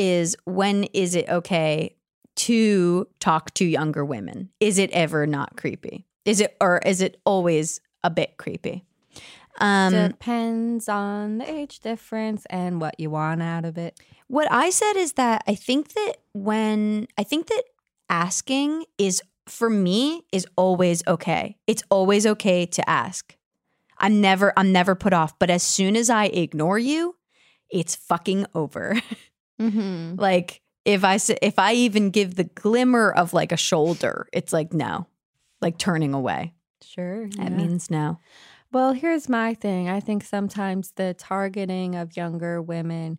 is 0.00 0.34
when 0.44 0.84
is 0.94 1.14
it 1.14 1.28
okay 1.28 1.94
to 2.36 3.06
talk 3.20 3.52
to 3.54 3.66
younger 3.66 4.02
women? 4.02 4.48
Is 4.60 4.78
it 4.78 4.90
ever 4.92 5.26
not 5.26 5.56
creepy? 5.56 6.06
Is 6.24 6.40
it 6.40 6.56
or 6.60 6.78
is 6.78 7.02
it 7.02 7.20
always 7.26 7.80
a 8.02 8.08
bit 8.08 8.38
creepy? 8.38 8.84
Um 9.58 9.92
Depends 9.92 10.88
on 10.88 11.38
the 11.38 11.50
age 11.50 11.80
difference 11.80 12.46
and 12.48 12.80
what 12.80 12.98
you 12.98 13.10
want 13.10 13.42
out 13.42 13.66
of 13.66 13.76
it. 13.76 14.00
What 14.26 14.50
I 14.50 14.70
said 14.70 14.94
is 14.96 15.12
that 15.14 15.42
I 15.46 15.54
think 15.54 15.92
that 15.92 16.14
when 16.32 17.06
I 17.18 17.22
think 17.22 17.48
that 17.48 17.62
asking 18.08 18.84
is 18.96 19.22
for 19.46 19.68
me 19.68 20.22
is 20.32 20.46
always 20.56 21.02
okay. 21.06 21.56
It's 21.66 21.82
always 21.90 22.26
okay 22.26 22.64
to 22.64 22.88
ask. 22.88 23.36
I'm 23.98 24.22
never 24.22 24.54
I'm 24.56 24.72
never 24.72 24.94
put 24.94 25.12
off, 25.12 25.38
but 25.38 25.50
as 25.50 25.62
soon 25.62 25.94
as 25.94 26.08
I 26.08 26.24
ignore 26.26 26.78
you, 26.78 27.16
it's 27.70 27.94
fucking 27.94 28.46
over. 28.54 29.00
Mm-hmm. 29.60 30.18
like 30.18 30.62
if 30.84 31.04
I 31.04 31.18
if 31.42 31.58
I 31.58 31.74
even 31.74 32.10
give 32.10 32.34
the 32.34 32.44
glimmer 32.44 33.10
of 33.10 33.32
like 33.32 33.52
a 33.52 33.56
shoulder, 33.56 34.26
it's 34.32 34.52
like 34.52 34.72
no. 34.72 35.06
Like 35.60 35.76
turning 35.76 36.14
away. 36.14 36.54
Sure. 36.82 37.28
That 37.36 37.52
means 37.52 37.90
no. 37.90 38.18
Well, 38.72 38.92
here's 38.92 39.28
my 39.28 39.52
thing. 39.54 39.88
I 39.88 40.00
think 40.00 40.24
sometimes 40.24 40.92
the 40.92 41.12
targeting 41.14 41.96
of 41.96 42.16
younger 42.16 42.62
women 42.62 43.18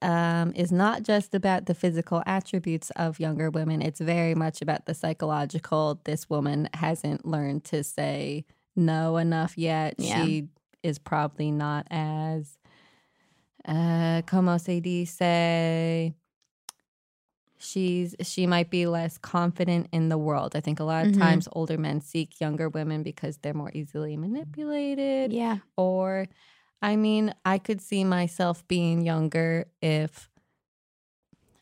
um, 0.00 0.52
is 0.54 0.72
not 0.72 1.02
just 1.02 1.34
about 1.34 1.66
the 1.66 1.74
physical 1.74 2.22
attributes 2.24 2.90
of 2.96 3.18
younger 3.18 3.50
women. 3.50 3.82
It's 3.82 4.00
very 4.00 4.34
much 4.34 4.62
about 4.62 4.86
the 4.86 4.94
psychological. 4.94 6.00
This 6.04 6.30
woman 6.30 6.68
hasn't 6.74 7.26
learned 7.26 7.64
to 7.64 7.82
say 7.82 8.44
no 8.74 9.16
enough 9.16 9.58
yet. 9.58 9.96
Yeah. 9.98 10.24
She 10.24 10.48
is 10.82 10.98
probably 10.98 11.50
not 11.50 11.86
as, 11.90 12.58
uh, 13.66 14.22
como 14.26 14.58
se 14.58 14.80
dice, 14.80 16.14
she's 17.58 18.14
she 18.22 18.46
might 18.46 18.70
be 18.70 18.86
less 18.86 19.18
confident 19.18 19.88
in 19.92 20.08
the 20.08 20.18
world. 20.18 20.54
I 20.54 20.60
think 20.60 20.78
a 20.80 20.84
lot 20.84 21.06
of 21.06 21.12
Mhm. 21.12 21.18
times 21.18 21.48
older 21.52 21.78
men 21.78 22.00
seek 22.00 22.40
younger 22.40 22.68
women 22.68 23.02
because 23.02 23.38
they're 23.38 23.54
more 23.54 23.70
easily 23.74 24.16
manipulated. 24.16 25.32
Yeah. 25.32 25.58
Or, 25.76 26.28
I 26.82 26.96
mean, 26.96 27.34
I 27.44 27.58
could 27.58 27.80
see 27.80 28.04
myself 28.04 28.66
being 28.68 29.00
younger 29.02 29.66
if, 29.80 30.28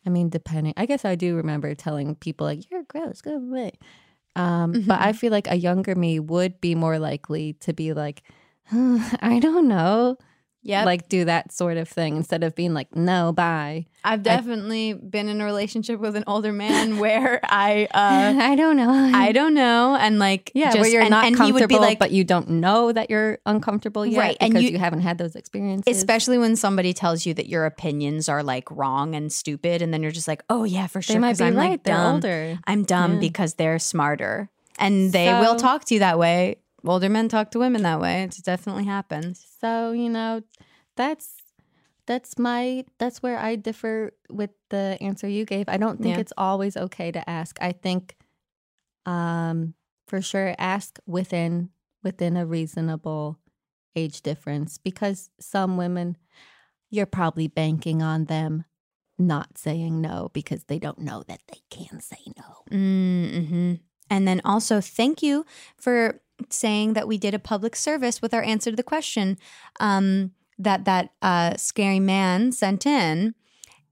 I 0.06 0.10
mean, 0.10 0.28
depending. 0.28 0.74
I 0.76 0.86
guess 0.86 1.04
I 1.04 1.14
do 1.14 1.36
remember 1.36 1.74
telling 1.74 2.14
people 2.16 2.46
like, 2.46 2.70
"You're 2.70 2.82
gross, 2.84 3.20
go 3.22 3.36
away." 3.36 3.72
Um, 4.36 4.78
But 4.86 5.00
I 5.00 5.12
feel 5.12 5.30
like 5.32 5.48
a 5.50 5.56
younger 5.56 5.94
me 5.94 6.20
would 6.20 6.60
be 6.60 6.74
more 6.74 6.98
likely 6.98 7.54
to 7.60 7.72
be 7.72 7.92
like, 7.94 8.22
I 8.72 9.38
don't 9.40 9.68
know, 9.68 10.16
Yeah. 10.64 10.84
like 10.84 11.08
do 11.08 11.26
that 11.26 11.52
sort 11.52 11.76
of 11.76 11.88
thing 11.88 12.16
instead 12.16 12.42
of 12.42 12.54
being 12.56 12.72
like, 12.74 12.96
"No, 12.96 13.32
bye." 13.32 13.86
I've 14.06 14.22
definitely 14.22 14.92
been 14.94 15.28
in 15.28 15.40
a 15.40 15.44
relationship 15.44 15.98
with 16.00 16.14
an 16.16 16.24
older 16.26 16.52
man 16.52 16.98
where 17.04 17.40
I 17.44 17.84
uh 17.92 18.34
I 18.50 18.54
don't 18.56 18.76
know. 18.76 18.90
I 18.90 19.32
don't 19.32 19.54
know 19.54 19.94
and 19.98 20.18
like 20.18 20.50
Yeah, 20.54 20.66
just, 20.72 20.78
where 20.80 20.88
you're 20.90 21.00
and, 21.02 21.10
not 21.10 21.26
and 21.26 21.36
comfortable, 21.36 21.60
would 21.60 21.68
be 21.68 21.78
like 21.78 21.98
but 21.98 22.10
you 22.10 22.24
don't 22.24 22.48
know 22.50 22.92
that 22.92 23.10
you're 23.10 23.38
uncomfortable 23.46 24.04
yet 24.04 24.18
Right, 24.18 24.36
and 24.40 24.52
because 24.52 24.64
you- 24.64 24.70
you, 24.70 24.78
haven't 24.78 25.00
had 25.02 25.18
those 25.18 25.36
experiences. 25.36 25.96
especially 25.96 26.38
when 26.38 26.56
somebody 26.56 26.92
tells 26.92 27.24
you 27.26 27.34
that 27.34 27.46
your 27.48 27.64
opinions 27.66 28.28
are 28.28 28.42
like 28.42 28.70
wrong 28.70 29.14
and 29.14 29.32
stupid 29.32 29.80
and 29.82 29.92
then 29.92 30.02
you're 30.02 30.10
just 30.12 30.28
like 30.28 30.42
oh 30.50 30.64
yeah 30.64 30.86
for 30.86 31.00
sure 31.02 31.14
they 31.14 31.20
might 31.20 31.30
'cause 31.30 31.38
be 31.38 31.44
i'm 31.44 31.54
right. 31.56 31.70
like 31.72 31.82
they're 31.84 31.94
dumb 31.94 32.14
older. 32.16 32.58
i'm 32.66 32.84
dumb 32.84 33.14
Yeah. 33.14 33.20
because 33.20 33.54
they're 33.54 33.78
smarter 33.78 34.48
and 34.78 35.12
they 35.12 35.32
will 35.32 35.56
talk 35.56 35.84
to 35.86 35.94
you 35.94 36.00
that 36.00 36.18
way 36.18 36.56
older 36.86 37.08
men 37.08 37.28
talk 37.28 37.50
to 37.50 37.58
women 37.58 37.82
that 37.82 38.00
way 38.00 38.22
it 38.24 38.36
definitely 38.44 38.84
happens 38.84 39.46
So, 39.60 39.92
you 39.92 40.08
know, 40.10 40.42
that's 40.96 41.34
that's 42.06 42.38
my 42.38 42.84
that's 42.98 43.22
where 43.22 43.38
I 43.38 43.56
differ 43.56 44.12
with 44.28 44.50
the 44.68 44.98
answer 45.00 45.26
you 45.26 45.46
gave. 45.46 45.68
I 45.68 45.78
don't 45.78 46.02
think 46.02 46.16
Yeah. 46.16 46.20
it's 46.20 46.32
always 46.36 46.76
okay 46.76 47.10
to 47.12 47.22
ask. 47.30 47.56
I 47.62 47.72
think 47.72 48.16
um 49.06 49.74
for 50.06 50.20
sure 50.20 50.54
ask 50.58 50.98
within 51.06 51.70
within 52.02 52.36
a 52.36 52.44
reasonable 52.46 53.38
age 53.96 54.20
difference 54.22 54.76
because 54.78 55.30
some 55.40 55.76
women 55.76 56.16
you're 56.90 57.06
probably 57.06 57.48
banking 57.48 58.02
on 58.02 58.26
them 58.26 58.64
not 59.18 59.56
saying 59.56 60.00
no 60.00 60.28
because 60.34 60.64
they 60.64 60.78
don't 60.78 60.98
know 60.98 61.22
that 61.28 61.40
they 61.48 61.60
can 61.70 62.00
say 62.00 62.18
no. 62.36 62.76
mm-hmm. 62.76 63.74
and 64.10 64.28
then 64.28 64.40
also 64.44 64.80
thank 64.80 65.22
you 65.22 65.44
for 65.76 66.20
saying 66.50 66.94
that 66.94 67.08
we 67.08 67.18
did 67.18 67.34
a 67.34 67.38
public 67.38 67.76
service 67.76 68.20
with 68.20 68.34
our 68.34 68.42
answer 68.42 68.70
to 68.70 68.76
the 68.76 68.82
question 68.82 69.38
um, 69.80 70.32
that 70.58 70.84
that 70.84 71.10
uh, 71.22 71.56
scary 71.56 72.00
man 72.00 72.52
sent 72.52 72.86
in 72.86 73.34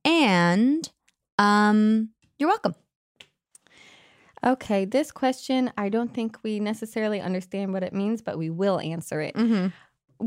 and 0.05 0.91
um, 1.39 2.11
you're 2.39 2.49
welcome 2.49 2.75
Okay, 4.45 4.85
this 4.85 5.13
question, 5.13 5.71
I 5.79 5.89
don't 5.89 6.13
think 6.13 6.37
we 6.43 6.59
necessarily 6.59 7.21
understand 7.21 7.73
what 7.73 7.85
it 7.85 7.93
means, 7.93 8.23
but 8.23 8.37
we 8.37 8.51
will 8.51 8.81
answer 8.81 9.21
it. 9.21 9.37
mm-hmm. 9.37 9.69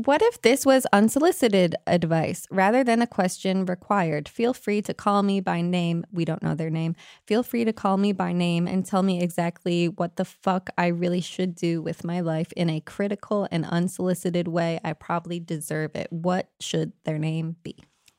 What 0.04 0.20
if 0.20 0.42
this 0.42 0.66
was 0.66 0.84
unsolicited 0.92 1.74
advice 1.86 2.46
rather 2.50 2.84
than 2.84 3.00
a 3.00 3.06
question 3.06 3.64
required? 3.64 4.28
Feel 4.28 4.52
free 4.52 4.82
to 4.82 4.92
call 4.92 5.22
me 5.22 5.40
by 5.40 5.62
name. 5.62 6.04
We 6.12 6.26
don't 6.26 6.42
know 6.42 6.54
their 6.54 6.68
name. 6.68 6.94
Feel 7.26 7.42
free 7.42 7.64
to 7.64 7.72
call 7.72 7.96
me 7.96 8.12
by 8.12 8.34
name 8.34 8.68
and 8.68 8.84
tell 8.84 9.02
me 9.02 9.22
exactly 9.22 9.88
what 9.88 10.16
the 10.16 10.26
fuck 10.26 10.68
I 10.76 10.88
really 10.88 11.22
should 11.22 11.54
do 11.54 11.80
with 11.80 12.04
my 12.04 12.20
life 12.20 12.52
in 12.58 12.68
a 12.68 12.80
critical 12.80 13.48
and 13.50 13.64
unsolicited 13.64 14.48
way. 14.48 14.78
I 14.84 14.92
probably 14.92 15.40
deserve 15.40 15.96
it. 15.96 16.12
What 16.12 16.50
should 16.60 16.92
their 17.04 17.18
name 17.18 17.56
be? 17.62 17.76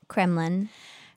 kremlin 0.07 0.69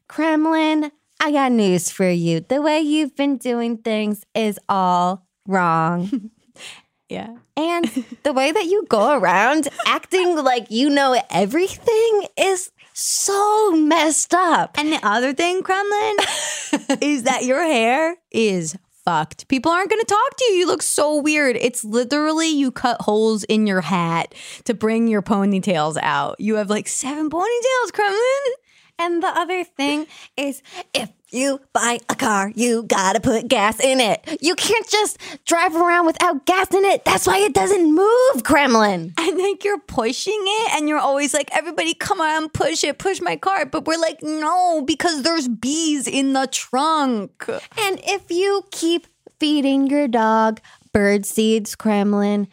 Kremlin, 0.09 0.92
I 1.20 1.33
got 1.33 1.53
news 1.53 1.88
for 1.88 2.11
you. 2.11 2.40
The 2.40 2.61
way 2.61 2.81
you've 2.81 3.16
been 3.16 3.38
doing 3.38 3.79
things 3.79 4.27
is 4.35 4.59
all 4.68 5.27
wrong. 5.46 6.33
Yeah. 7.11 7.37
And 7.57 7.87
the 8.23 8.33
way 8.33 8.53
that 8.53 8.64
you 8.64 8.87
go 8.88 9.18
around 9.18 9.68
acting 9.85 10.37
like 10.37 10.70
you 10.70 10.88
know 10.88 11.20
everything 11.29 12.27
is 12.38 12.70
so 12.94 13.73
messed 13.73 14.33
up. 14.33 14.79
And 14.79 14.92
the 14.92 15.05
other 15.07 15.33
thing, 15.33 15.62
Kremlin, 15.62 16.16
is 17.03 17.25
that 17.25 17.44
your 17.44 17.62
hair 17.62 18.16
is 18.31 18.77
fucked. 19.05 19.49
People 19.49 19.73
aren't 19.73 19.90
going 19.90 20.01
to 20.01 20.07
talk 20.07 20.37
to 20.37 20.44
you. 20.46 20.59
You 20.59 20.66
look 20.66 20.83
so 20.83 21.20
weird. 21.20 21.57
It's 21.57 21.85
literally 21.85 22.49
you 22.49 22.70
cut 22.70 23.01
holes 23.01 23.44
in 23.44 23.66
your 23.66 23.81
hat 23.81 24.35
to 24.64 24.75
bring 24.75 25.09
your 25.09 25.23
ponytails 25.23 25.99
out. 26.01 26.38
You 26.38 26.57
have 26.57 26.70
like 26.70 26.87
seven 26.87 27.29
ponytails, 27.29 27.92
Kremlin. 27.92 28.55
And 28.99 29.23
the 29.23 29.29
other 29.29 29.64
thing 29.64 30.07
is 30.37 30.62
if 30.92 31.11
you 31.32 31.60
buy 31.72 31.98
a 32.08 32.14
car, 32.14 32.52
you 32.54 32.82
gotta 32.82 33.20
put 33.20 33.48
gas 33.48 33.80
in 33.80 34.00
it. 34.00 34.38
You 34.40 34.54
can't 34.54 34.88
just 34.88 35.18
drive 35.46 35.74
around 35.74 36.06
without 36.06 36.46
gas 36.46 36.72
in 36.72 36.84
it. 36.84 37.04
That's 37.04 37.26
why 37.26 37.38
it 37.38 37.54
doesn't 37.54 37.94
move, 37.94 38.44
Kremlin. 38.44 39.14
And 39.18 39.38
like 39.42 39.64
you're 39.64 39.80
pushing 39.80 40.40
it, 40.40 40.74
and 40.74 40.88
you're 40.88 40.98
always 40.98 41.34
like, 41.34 41.50
everybody 41.56 41.94
come 41.94 42.20
on, 42.20 42.48
push 42.48 42.84
it, 42.84 42.98
push 42.98 43.20
my 43.20 43.36
car. 43.36 43.66
But 43.66 43.86
we're 43.86 44.00
like, 44.00 44.22
no, 44.22 44.82
because 44.82 45.22
there's 45.22 45.48
bees 45.48 46.06
in 46.06 46.32
the 46.32 46.48
trunk. 46.50 47.44
And 47.48 48.00
if 48.04 48.30
you 48.30 48.64
keep 48.70 49.06
feeding 49.38 49.86
your 49.86 50.08
dog 50.08 50.60
bird 50.92 51.24
seeds, 51.24 51.74
Kremlin, 51.74 52.48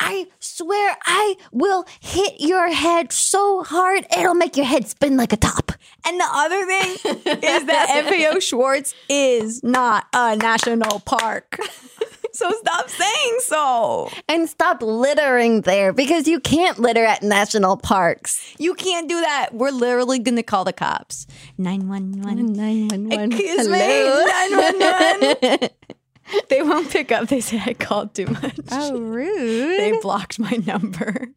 I 0.00 0.28
swear 0.38 0.96
I 1.04 1.36
will 1.52 1.84
hit 2.00 2.40
your 2.40 2.72
head 2.72 3.12
so 3.12 3.62
hard 3.62 4.06
it'll 4.16 4.34
make 4.34 4.56
your 4.56 4.66
head 4.66 4.88
spin 4.88 5.16
like 5.18 5.32
a 5.32 5.36
top. 5.36 5.72
And 6.06 6.18
the 6.18 6.26
other 6.28 6.66
thing 6.66 6.90
is 7.42 7.66
that 7.66 8.06
FAO 8.08 8.40
Schwarz 8.40 8.94
is 9.10 9.62
not 9.62 10.06
a 10.14 10.36
national 10.36 11.00
park. 11.00 11.58
so 12.32 12.50
stop 12.50 12.88
saying 12.88 13.38
so. 13.40 14.10
And 14.26 14.48
stop 14.48 14.82
littering 14.82 15.60
there 15.62 15.92
because 15.92 16.26
you 16.26 16.40
can't 16.40 16.78
litter 16.78 17.04
at 17.04 17.22
national 17.22 17.76
parks. 17.76 18.54
You 18.58 18.72
can't 18.74 19.06
do 19.06 19.20
that. 19.20 19.50
We're 19.52 19.70
literally 19.70 20.18
going 20.18 20.36
to 20.36 20.42
call 20.42 20.64
the 20.64 20.72
cops. 20.72 21.26
911. 21.58 22.54
911. 22.54 23.32
Excuse 23.32 23.68
me. 23.68 23.78
911. 23.78 25.68
they 26.48 26.62
won't 26.62 26.90
pick 26.90 27.12
up. 27.12 27.28
They 27.28 27.40
say 27.40 27.62
I 27.64 27.74
called 27.74 28.14
too 28.14 28.26
much. 28.26 28.58
Oh, 28.70 28.98
rude. 29.00 29.78
They 29.80 29.98
blocked 30.00 30.38
my 30.38 30.52
number. 30.66 31.28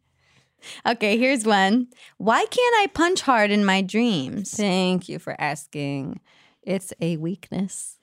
Okay, 0.86 1.18
here's 1.18 1.44
one. 1.44 1.88
Why 2.16 2.44
can't 2.46 2.74
I 2.78 2.86
punch 2.92 3.20
hard 3.20 3.50
in 3.50 3.64
my 3.64 3.82
dreams? 3.82 4.52
Thank 4.52 5.08
you 5.08 5.18
for 5.18 5.36
asking. 5.38 6.20
It's 6.62 6.92
a 7.00 7.18
weakness. 7.18 7.98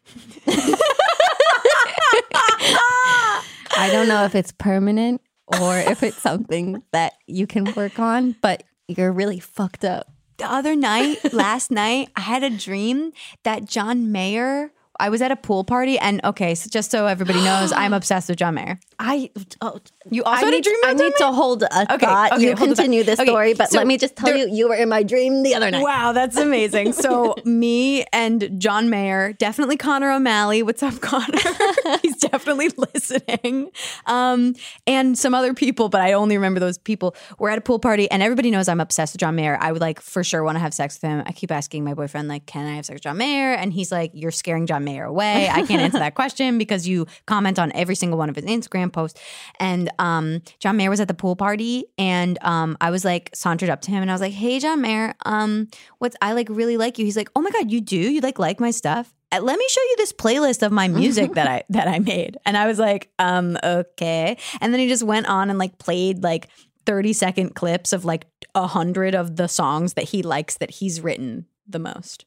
I 3.73 3.89
don't 3.91 4.07
know 4.07 4.25
if 4.25 4.35
it's 4.35 4.51
permanent 4.51 5.21
or 5.59 5.77
if 5.77 6.03
it's 6.03 6.21
something 6.21 6.83
that 6.91 7.13
you 7.25 7.47
can 7.47 7.73
work 7.73 7.97
on, 7.97 8.35
but 8.41 8.63
you're 8.87 9.11
really 9.11 9.39
fucked 9.39 9.83
up. 9.83 10.11
The 10.37 10.51
other 10.51 10.75
night, 10.75 11.33
last 11.33 11.71
night, 11.71 12.09
I 12.15 12.21
had 12.21 12.43
a 12.43 12.49
dream 12.49 13.11
that 13.43 13.65
John 13.65 14.11
Mayer. 14.11 14.71
I 15.01 15.09
was 15.09 15.21
at 15.21 15.31
a 15.31 15.35
pool 15.35 15.63
party, 15.63 15.97
and 15.99 16.21
okay, 16.23 16.55
so 16.55 16.69
just 16.69 16.91
so 16.91 17.07
everybody 17.07 17.41
knows, 17.43 17.71
I'm 17.75 17.91
obsessed 17.93 18.29
with 18.29 18.37
John 18.37 18.53
Mayer. 18.55 18.79
I 18.99 19.31
oh, 19.61 19.79
You 20.11 20.23
also 20.23 20.35
I 20.43 20.45
had 20.45 20.47
a 20.53 20.57
need, 20.57 20.63
dream 20.63 20.77
I 20.85 20.93
need 20.93 21.13
to 21.17 21.31
hold 21.31 21.63
a 21.63 21.93
Okay, 21.93 22.05
thought. 22.05 22.33
okay, 22.33 22.41
you 22.43 22.47
hold 22.55 22.69
the 22.69 22.75
thought. 22.75 22.83
continue 22.83 23.03
this 23.03 23.19
Okay, 23.19 23.27
story, 23.29 23.53
but 23.55 23.69
so 23.71 23.77
let 23.79 23.87
me 23.87 23.97
just 23.97 24.15
tell 24.15 24.29
there- 24.29 24.37
you, 24.47 24.53
you 24.55 24.69
were 24.69 24.75
in 24.75 24.89
my 24.89 25.01
dream 25.01 25.41
the 25.41 25.55
other 25.55 25.71
night. 25.71 25.81
Wow, 25.81 26.11
that's 26.13 26.37
amazing. 26.37 26.93
So 26.93 27.35
me 27.45 28.05
and 28.13 28.61
John 28.61 28.91
Mayer, 28.91 29.33
definitely 29.33 29.75
Connor 29.77 30.11
O'Malley. 30.11 30.61
What's 30.61 30.83
up, 30.83 31.01
Connor? 31.01 31.37
He's 32.03 32.17
definitely 32.17 32.69
listening. 32.77 33.71
Um, 34.05 34.53
and 34.85 35.17
some 35.17 35.33
other 35.33 35.55
people, 35.55 35.89
but 35.89 36.01
I 36.01 36.13
only 36.13 36.37
remember 36.37 36.59
those 36.59 36.77
people. 36.77 37.15
We're 37.39 37.49
at 37.49 37.57
a 37.57 37.61
pool 37.61 37.79
party, 37.79 38.09
and 38.11 38.21
everybody 38.21 38.51
knows 38.51 38.67
I'm 38.67 38.79
obsessed 38.79 39.13
with 39.15 39.19
John 39.21 39.35
Mayer. 39.35 39.57
I 39.59 39.71
would 39.71 39.81
like 39.81 39.99
for 39.99 40.23
sure 40.23 40.43
want 40.43 40.57
to 40.57 40.59
have 40.59 40.75
sex 40.75 40.99
with 41.01 41.09
him. 41.09 41.23
I 41.25 41.31
keep 41.31 41.51
asking 41.51 41.83
my 41.83 41.95
boyfriend, 41.95 42.27
like, 42.27 42.45
can 42.45 42.67
I 42.67 42.75
have 42.75 42.85
sex 42.85 42.97
with 42.97 43.03
John 43.03 43.17
Mayer? 43.17 43.53
And 43.53 43.73
he's 43.73 43.91
like, 43.91 44.11
You're 44.13 44.29
scaring 44.29 44.67
John 44.67 44.83
Mayer 44.83 44.90
away. 44.99 45.49
I 45.49 45.65
can't 45.65 45.81
answer 45.81 45.99
that 45.99 46.15
question 46.15 46.57
because 46.57 46.87
you 46.87 47.07
comment 47.25 47.59
on 47.59 47.71
every 47.73 47.95
single 47.95 48.17
one 48.17 48.29
of 48.29 48.35
his 48.35 48.45
Instagram 48.45 48.91
posts. 48.91 49.19
And 49.59 49.89
um, 49.99 50.41
John 50.59 50.77
Mayer 50.77 50.89
was 50.89 50.99
at 50.99 51.07
the 51.07 51.13
pool 51.13 51.35
party, 51.35 51.85
and 51.97 52.37
um, 52.41 52.77
I 52.81 52.91
was 52.91 53.05
like 53.05 53.29
sauntered 53.33 53.69
up 53.69 53.81
to 53.81 53.91
him, 53.91 54.01
and 54.01 54.11
I 54.11 54.13
was 54.13 54.21
like, 54.21 54.33
"Hey, 54.33 54.59
John 54.59 54.81
Mayer, 54.81 55.13
um, 55.25 55.67
what's 55.99 56.15
I 56.21 56.33
like 56.33 56.47
really 56.49 56.77
like 56.77 56.99
you." 56.99 57.05
He's 57.05 57.17
like, 57.17 57.29
"Oh 57.35 57.41
my 57.41 57.51
god, 57.51 57.71
you 57.71 57.81
do? 57.81 57.97
You 57.97 58.21
like 58.21 58.39
like 58.39 58.59
my 58.59 58.71
stuff?" 58.71 59.13
Uh, 59.31 59.39
Let 59.41 59.57
me 59.57 59.65
show 59.69 59.81
you 59.81 59.95
this 59.97 60.11
playlist 60.11 60.61
of 60.61 60.71
my 60.71 60.87
music 60.87 61.33
that 61.33 61.47
I 61.47 61.63
that 61.69 61.87
I 61.87 61.99
made, 61.99 62.37
and 62.45 62.57
I 62.57 62.67
was 62.67 62.79
like, 62.79 63.09
"Um, 63.19 63.57
okay." 63.63 64.37
And 64.59 64.73
then 64.73 64.79
he 64.79 64.87
just 64.87 65.03
went 65.03 65.27
on 65.27 65.49
and 65.49 65.57
like 65.57 65.77
played 65.77 66.23
like 66.23 66.49
thirty 66.85 67.13
second 67.13 67.55
clips 67.55 67.93
of 67.93 68.05
like 68.05 68.25
a 68.55 68.67
hundred 68.67 69.15
of 69.15 69.37
the 69.37 69.47
songs 69.47 69.93
that 69.93 70.05
he 70.05 70.23
likes 70.23 70.57
that 70.57 70.71
he's 70.71 71.01
written 71.01 71.45
the 71.67 71.79
most. 71.79 72.25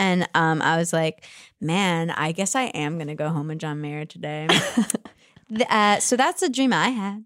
And 0.00 0.26
um, 0.34 0.62
I 0.62 0.78
was 0.78 0.92
like, 0.94 1.26
man, 1.60 2.08
I 2.10 2.32
guess 2.32 2.54
I 2.56 2.64
am 2.64 2.96
gonna 2.98 3.14
go 3.14 3.28
home 3.28 3.48
with 3.48 3.58
John 3.58 3.80
Mayer 3.82 4.06
today. 4.06 4.48
Th- 5.50 5.68
uh, 5.68 6.00
so 6.00 6.16
that's 6.16 6.40
a 6.42 6.48
dream 6.48 6.72
I 6.72 6.88
had. 6.88 7.24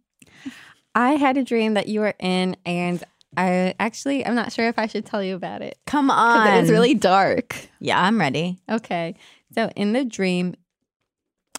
I 0.95 1.13
had 1.13 1.37
a 1.37 1.45
dream 1.45 1.75
that 1.75 1.87
you 1.89 2.01
were 2.01 2.15
in, 2.19 2.57
and 2.67 3.03
I 3.37 3.75
actually, 3.79 4.27
I'm 4.27 4.35
not 4.35 4.53
sure 4.53 4.67
if 4.69 4.79
I 4.79 4.87
should 4.89 5.07
tell 5.07 5.23
you 5.23 5.35
about 5.37 5.63
it. 5.63 5.79
Come 5.87 6.11
on, 6.11 6.47
It 6.49 6.65
is 6.65 6.71
really 6.71 6.95
dark. 6.95 7.57
yeah. 7.81 8.01
I'm 8.03 8.19
ready. 8.19 8.59
Okay. 8.69 9.15
So 9.55 9.71
in 9.77 9.93
the 9.93 10.05
dream, 10.05 10.55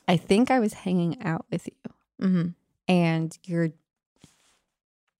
I 0.08 0.17
think 0.17 0.51
I 0.51 0.60
was 0.60 0.73
hanging 0.73 1.21
out 1.23 1.45
with 1.51 1.67
you, 1.67 1.91
Mm-hmm. 2.28 2.47
and 2.88 3.38
your, 3.45 3.69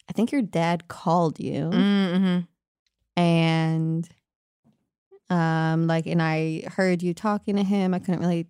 I 0.10 0.14
think 0.14 0.32
your 0.32 0.42
dad 0.42 0.88
called 0.88 1.40
you, 1.40 1.70
Mm-hmm. 1.74 2.40
and, 3.22 4.10
um, 5.30 5.88
like, 5.88 6.06
and 6.06 6.22
I 6.22 6.64
heard 6.68 7.02
you 7.02 7.14
talking 7.14 7.56
to 7.56 7.64
him. 7.64 7.94
I 7.94 8.00
couldn't 8.00 8.20
really 8.20 8.48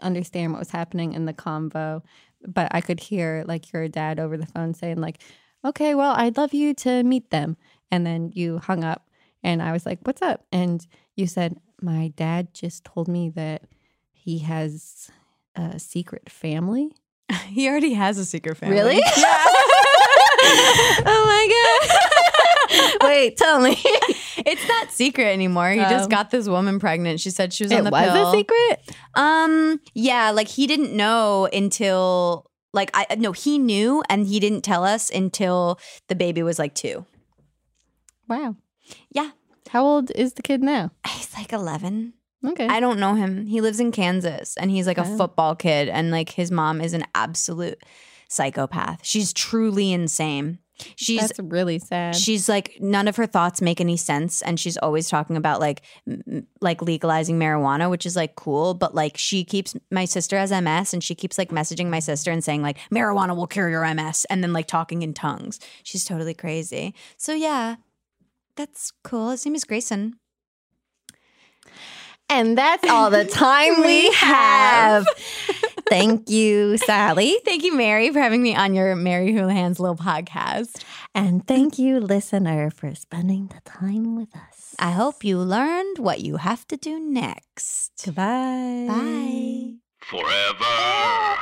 understand 0.00 0.52
what 0.52 0.58
was 0.58 0.70
happening 0.70 1.12
in 1.12 1.24
the 1.24 1.32
convo, 1.32 2.02
but 2.46 2.68
I 2.72 2.80
could 2.80 3.00
hear 3.00 3.44
like 3.46 3.72
your 3.72 3.88
dad 3.88 4.18
over 4.18 4.36
the 4.36 4.46
phone 4.46 4.74
saying 4.74 5.00
like, 5.00 5.22
"Okay, 5.64 5.94
well, 5.94 6.12
I'd 6.16 6.36
love 6.36 6.52
you 6.52 6.74
to 6.74 7.02
meet 7.02 7.30
them," 7.30 7.56
and 7.90 8.06
then 8.06 8.30
you 8.34 8.58
hung 8.58 8.84
up, 8.84 9.08
and 9.42 9.62
I 9.62 9.72
was 9.72 9.86
like, 9.86 10.00
"What's 10.02 10.22
up?" 10.22 10.44
And 10.52 10.86
you 11.14 11.26
said, 11.26 11.58
"My 11.80 12.12
dad 12.16 12.52
just 12.52 12.84
told 12.84 13.08
me 13.08 13.30
that 13.30 13.62
he 14.12 14.38
has 14.40 15.10
a 15.54 15.78
secret 15.78 16.28
family." 16.30 16.92
He 17.48 17.68
already 17.68 17.94
has 17.94 18.18
a 18.18 18.24
secret 18.24 18.56
family. 18.56 18.76
Really? 18.76 19.00
oh 21.06 21.24
my 21.26 21.48
god! 23.00 23.08
Wait, 23.08 23.36
tell 23.36 23.60
me. 23.60 23.76
It's 24.52 24.66
not 24.68 24.92
secret 24.92 25.24
anymore. 25.26 25.70
He 25.70 25.80
just 25.80 26.06
Oh. 26.06 26.08
got 26.08 26.30
this 26.30 26.48
woman 26.48 26.78
pregnant. 26.78 27.18
She 27.20 27.30
said 27.30 27.52
she 27.52 27.64
was 27.64 27.72
on 27.72 27.84
the 27.84 27.90
was 27.90 28.10
pill. 28.12 28.28
a 28.28 28.32
secret. 28.32 28.94
Um, 29.14 29.80
yeah, 29.94 30.30
like 30.30 30.46
he 30.48 30.66
didn't 30.68 30.92
know 30.96 31.48
until 31.52 32.48
like 32.72 32.90
I 32.94 33.06
no, 33.16 33.32
he 33.32 33.58
knew 33.58 34.02
and 34.08 34.26
he 34.26 34.38
didn't 34.38 34.62
tell 34.62 34.84
us 34.84 35.10
until 35.10 35.80
the 36.08 36.14
baby 36.14 36.42
was 36.44 36.58
like 36.58 36.74
two. 36.74 37.04
Wow. 38.28 38.56
Yeah. 39.10 39.30
How 39.70 39.84
old 39.84 40.10
is 40.12 40.34
the 40.34 40.42
kid 40.42 40.62
now? 40.62 40.92
He's 41.08 41.34
like 41.34 41.52
eleven. 41.52 42.12
Okay. 42.46 42.68
I 42.68 42.78
don't 42.78 43.00
know 43.00 43.14
him. 43.14 43.46
He 43.46 43.60
lives 43.60 43.80
in 43.80 43.90
Kansas 43.90 44.56
and 44.56 44.70
he's 44.70 44.86
like 44.86 44.98
a 44.98 45.04
football 45.16 45.56
kid 45.56 45.88
and 45.88 46.10
like 46.12 46.30
his 46.30 46.52
mom 46.52 46.80
is 46.80 46.92
an 46.92 47.02
absolute 47.14 47.82
psychopath. 48.28 49.00
She's 49.02 49.32
truly 49.32 49.92
insane. 49.92 50.58
She's 50.96 51.20
That's 51.20 51.38
really 51.40 51.78
sad. 51.78 52.14
she's 52.16 52.48
like 52.48 52.76
none 52.80 53.08
of 53.08 53.16
her 53.16 53.26
thoughts 53.26 53.62
make 53.62 53.80
any 53.80 53.96
sense 53.96 54.42
and 54.42 54.60
she's 54.60 54.76
always 54.76 55.08
talking 55.08 55.36
about 55.36 55.58
like 55.58 55.82
m- 56.06 56.22
m- 56.30 56.46
like 56.60 56.82
legalizing 56.82 57.38
marijuana 57.38 57.88
which 57.88 58.04
is 58.04 58.14
like 58.14 58.36
cool 58.36 58.74
but 58.74 58.94
like 58.94 59.16
she 59.16 59.42
keeps 59.42 59.74
my 59.90 60.04
sister 60.04 60.36
has 60.36 60.50
ms 60.50 60.92
and 60.92 61.02
she 61.02 61.14
keeps 61.14 61.38
like 61.38 61.48
messaging 61.48 61.88
my 61.88 61.98
sister 61.98 62.30
and 62.30 62.44
saying 62.44 62.60
like 62.60 62.76
marijuana 62.90 63.34
will 63.34 63.46
cure 63.46 63.70
your 63.70 63.94
ms 63.94 64.26
and 64.28 64.42
then 64.42 64.52
like 64.52 64.66
talking 64.66 65.00
in 65.02 65.14
tongues. 65.14 65.58
She's 65.82 66.04
totally 66.04 66.34
crazy. 66.34 66.94
So 67.16 67.32
yeah 67.32 67.76
that's 68.56 68.92
cool. 69.04 69.30
His 69.30 69.44
name 69.46 69.54
is 69.54 69.64
grayson. 69.64 70.18
And 72.28 72.56
that's 72.58 72.88
all 72.88 73.10
the 73.10 73.24
time 73.44 73.82
we 73.82 74.10
have. 74.12 75.06
Thank 75.88 76.28
you, 76.30 76.76
Sally. 76.78 77.36
thank 77.44 77.62
you 77.62 77.76
mary 77.76 78.10
for 78.10 78.18
having 78.20 78.42
me 78.42 78.54
on 78.56 78.74
your 78.74 78.94
mary 78.96 79.32
houlihan's 79.32 79.78
little 79.80 79.96
podcast 79.96 80.82
And 81.14 81.46
thank 81.46 81.78
you, 81.78 82.00
listener, 82.00 82.70
for 82.70 82.94
spending 82.94 83.46
the 83.48 83.60
time 83.64 84.16
with 84.16 84.34
us. 84.36 84.74
i 84.78 84.90
hope 84.90 85.22
you 85.24 85.38
learned 85.38 85.98
what 85.98 86.20
you 86.20 86.36
have 86.38 86.66
to 86.68 86.76
do 86.76 86.98
next 86.98 87.92
Goodbye. 88.04 88.86
bye 88.88 89.72
Forever. 90.00 91.36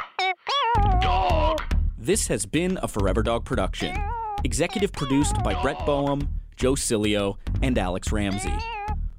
Dog. 1.00 1.60
This 1.98 2.28
has 2.28 2.46
been 2.46 2.78
a 2.82 2.88
Forever 2.88 3.22
Dog 3.22 3.44
production. 3.44 3.94
Executive 4.42 4.92
produced 4.92 5.42
by 5.42 5.60
Brett 5.62 5.78
Boehm, 5.84 6.28
Joe 6.56 6.72
Cilio, 6.74 7.36
and 7.62 7.76
Alex 7.78 8.10
Ramsey. 8.12 8.54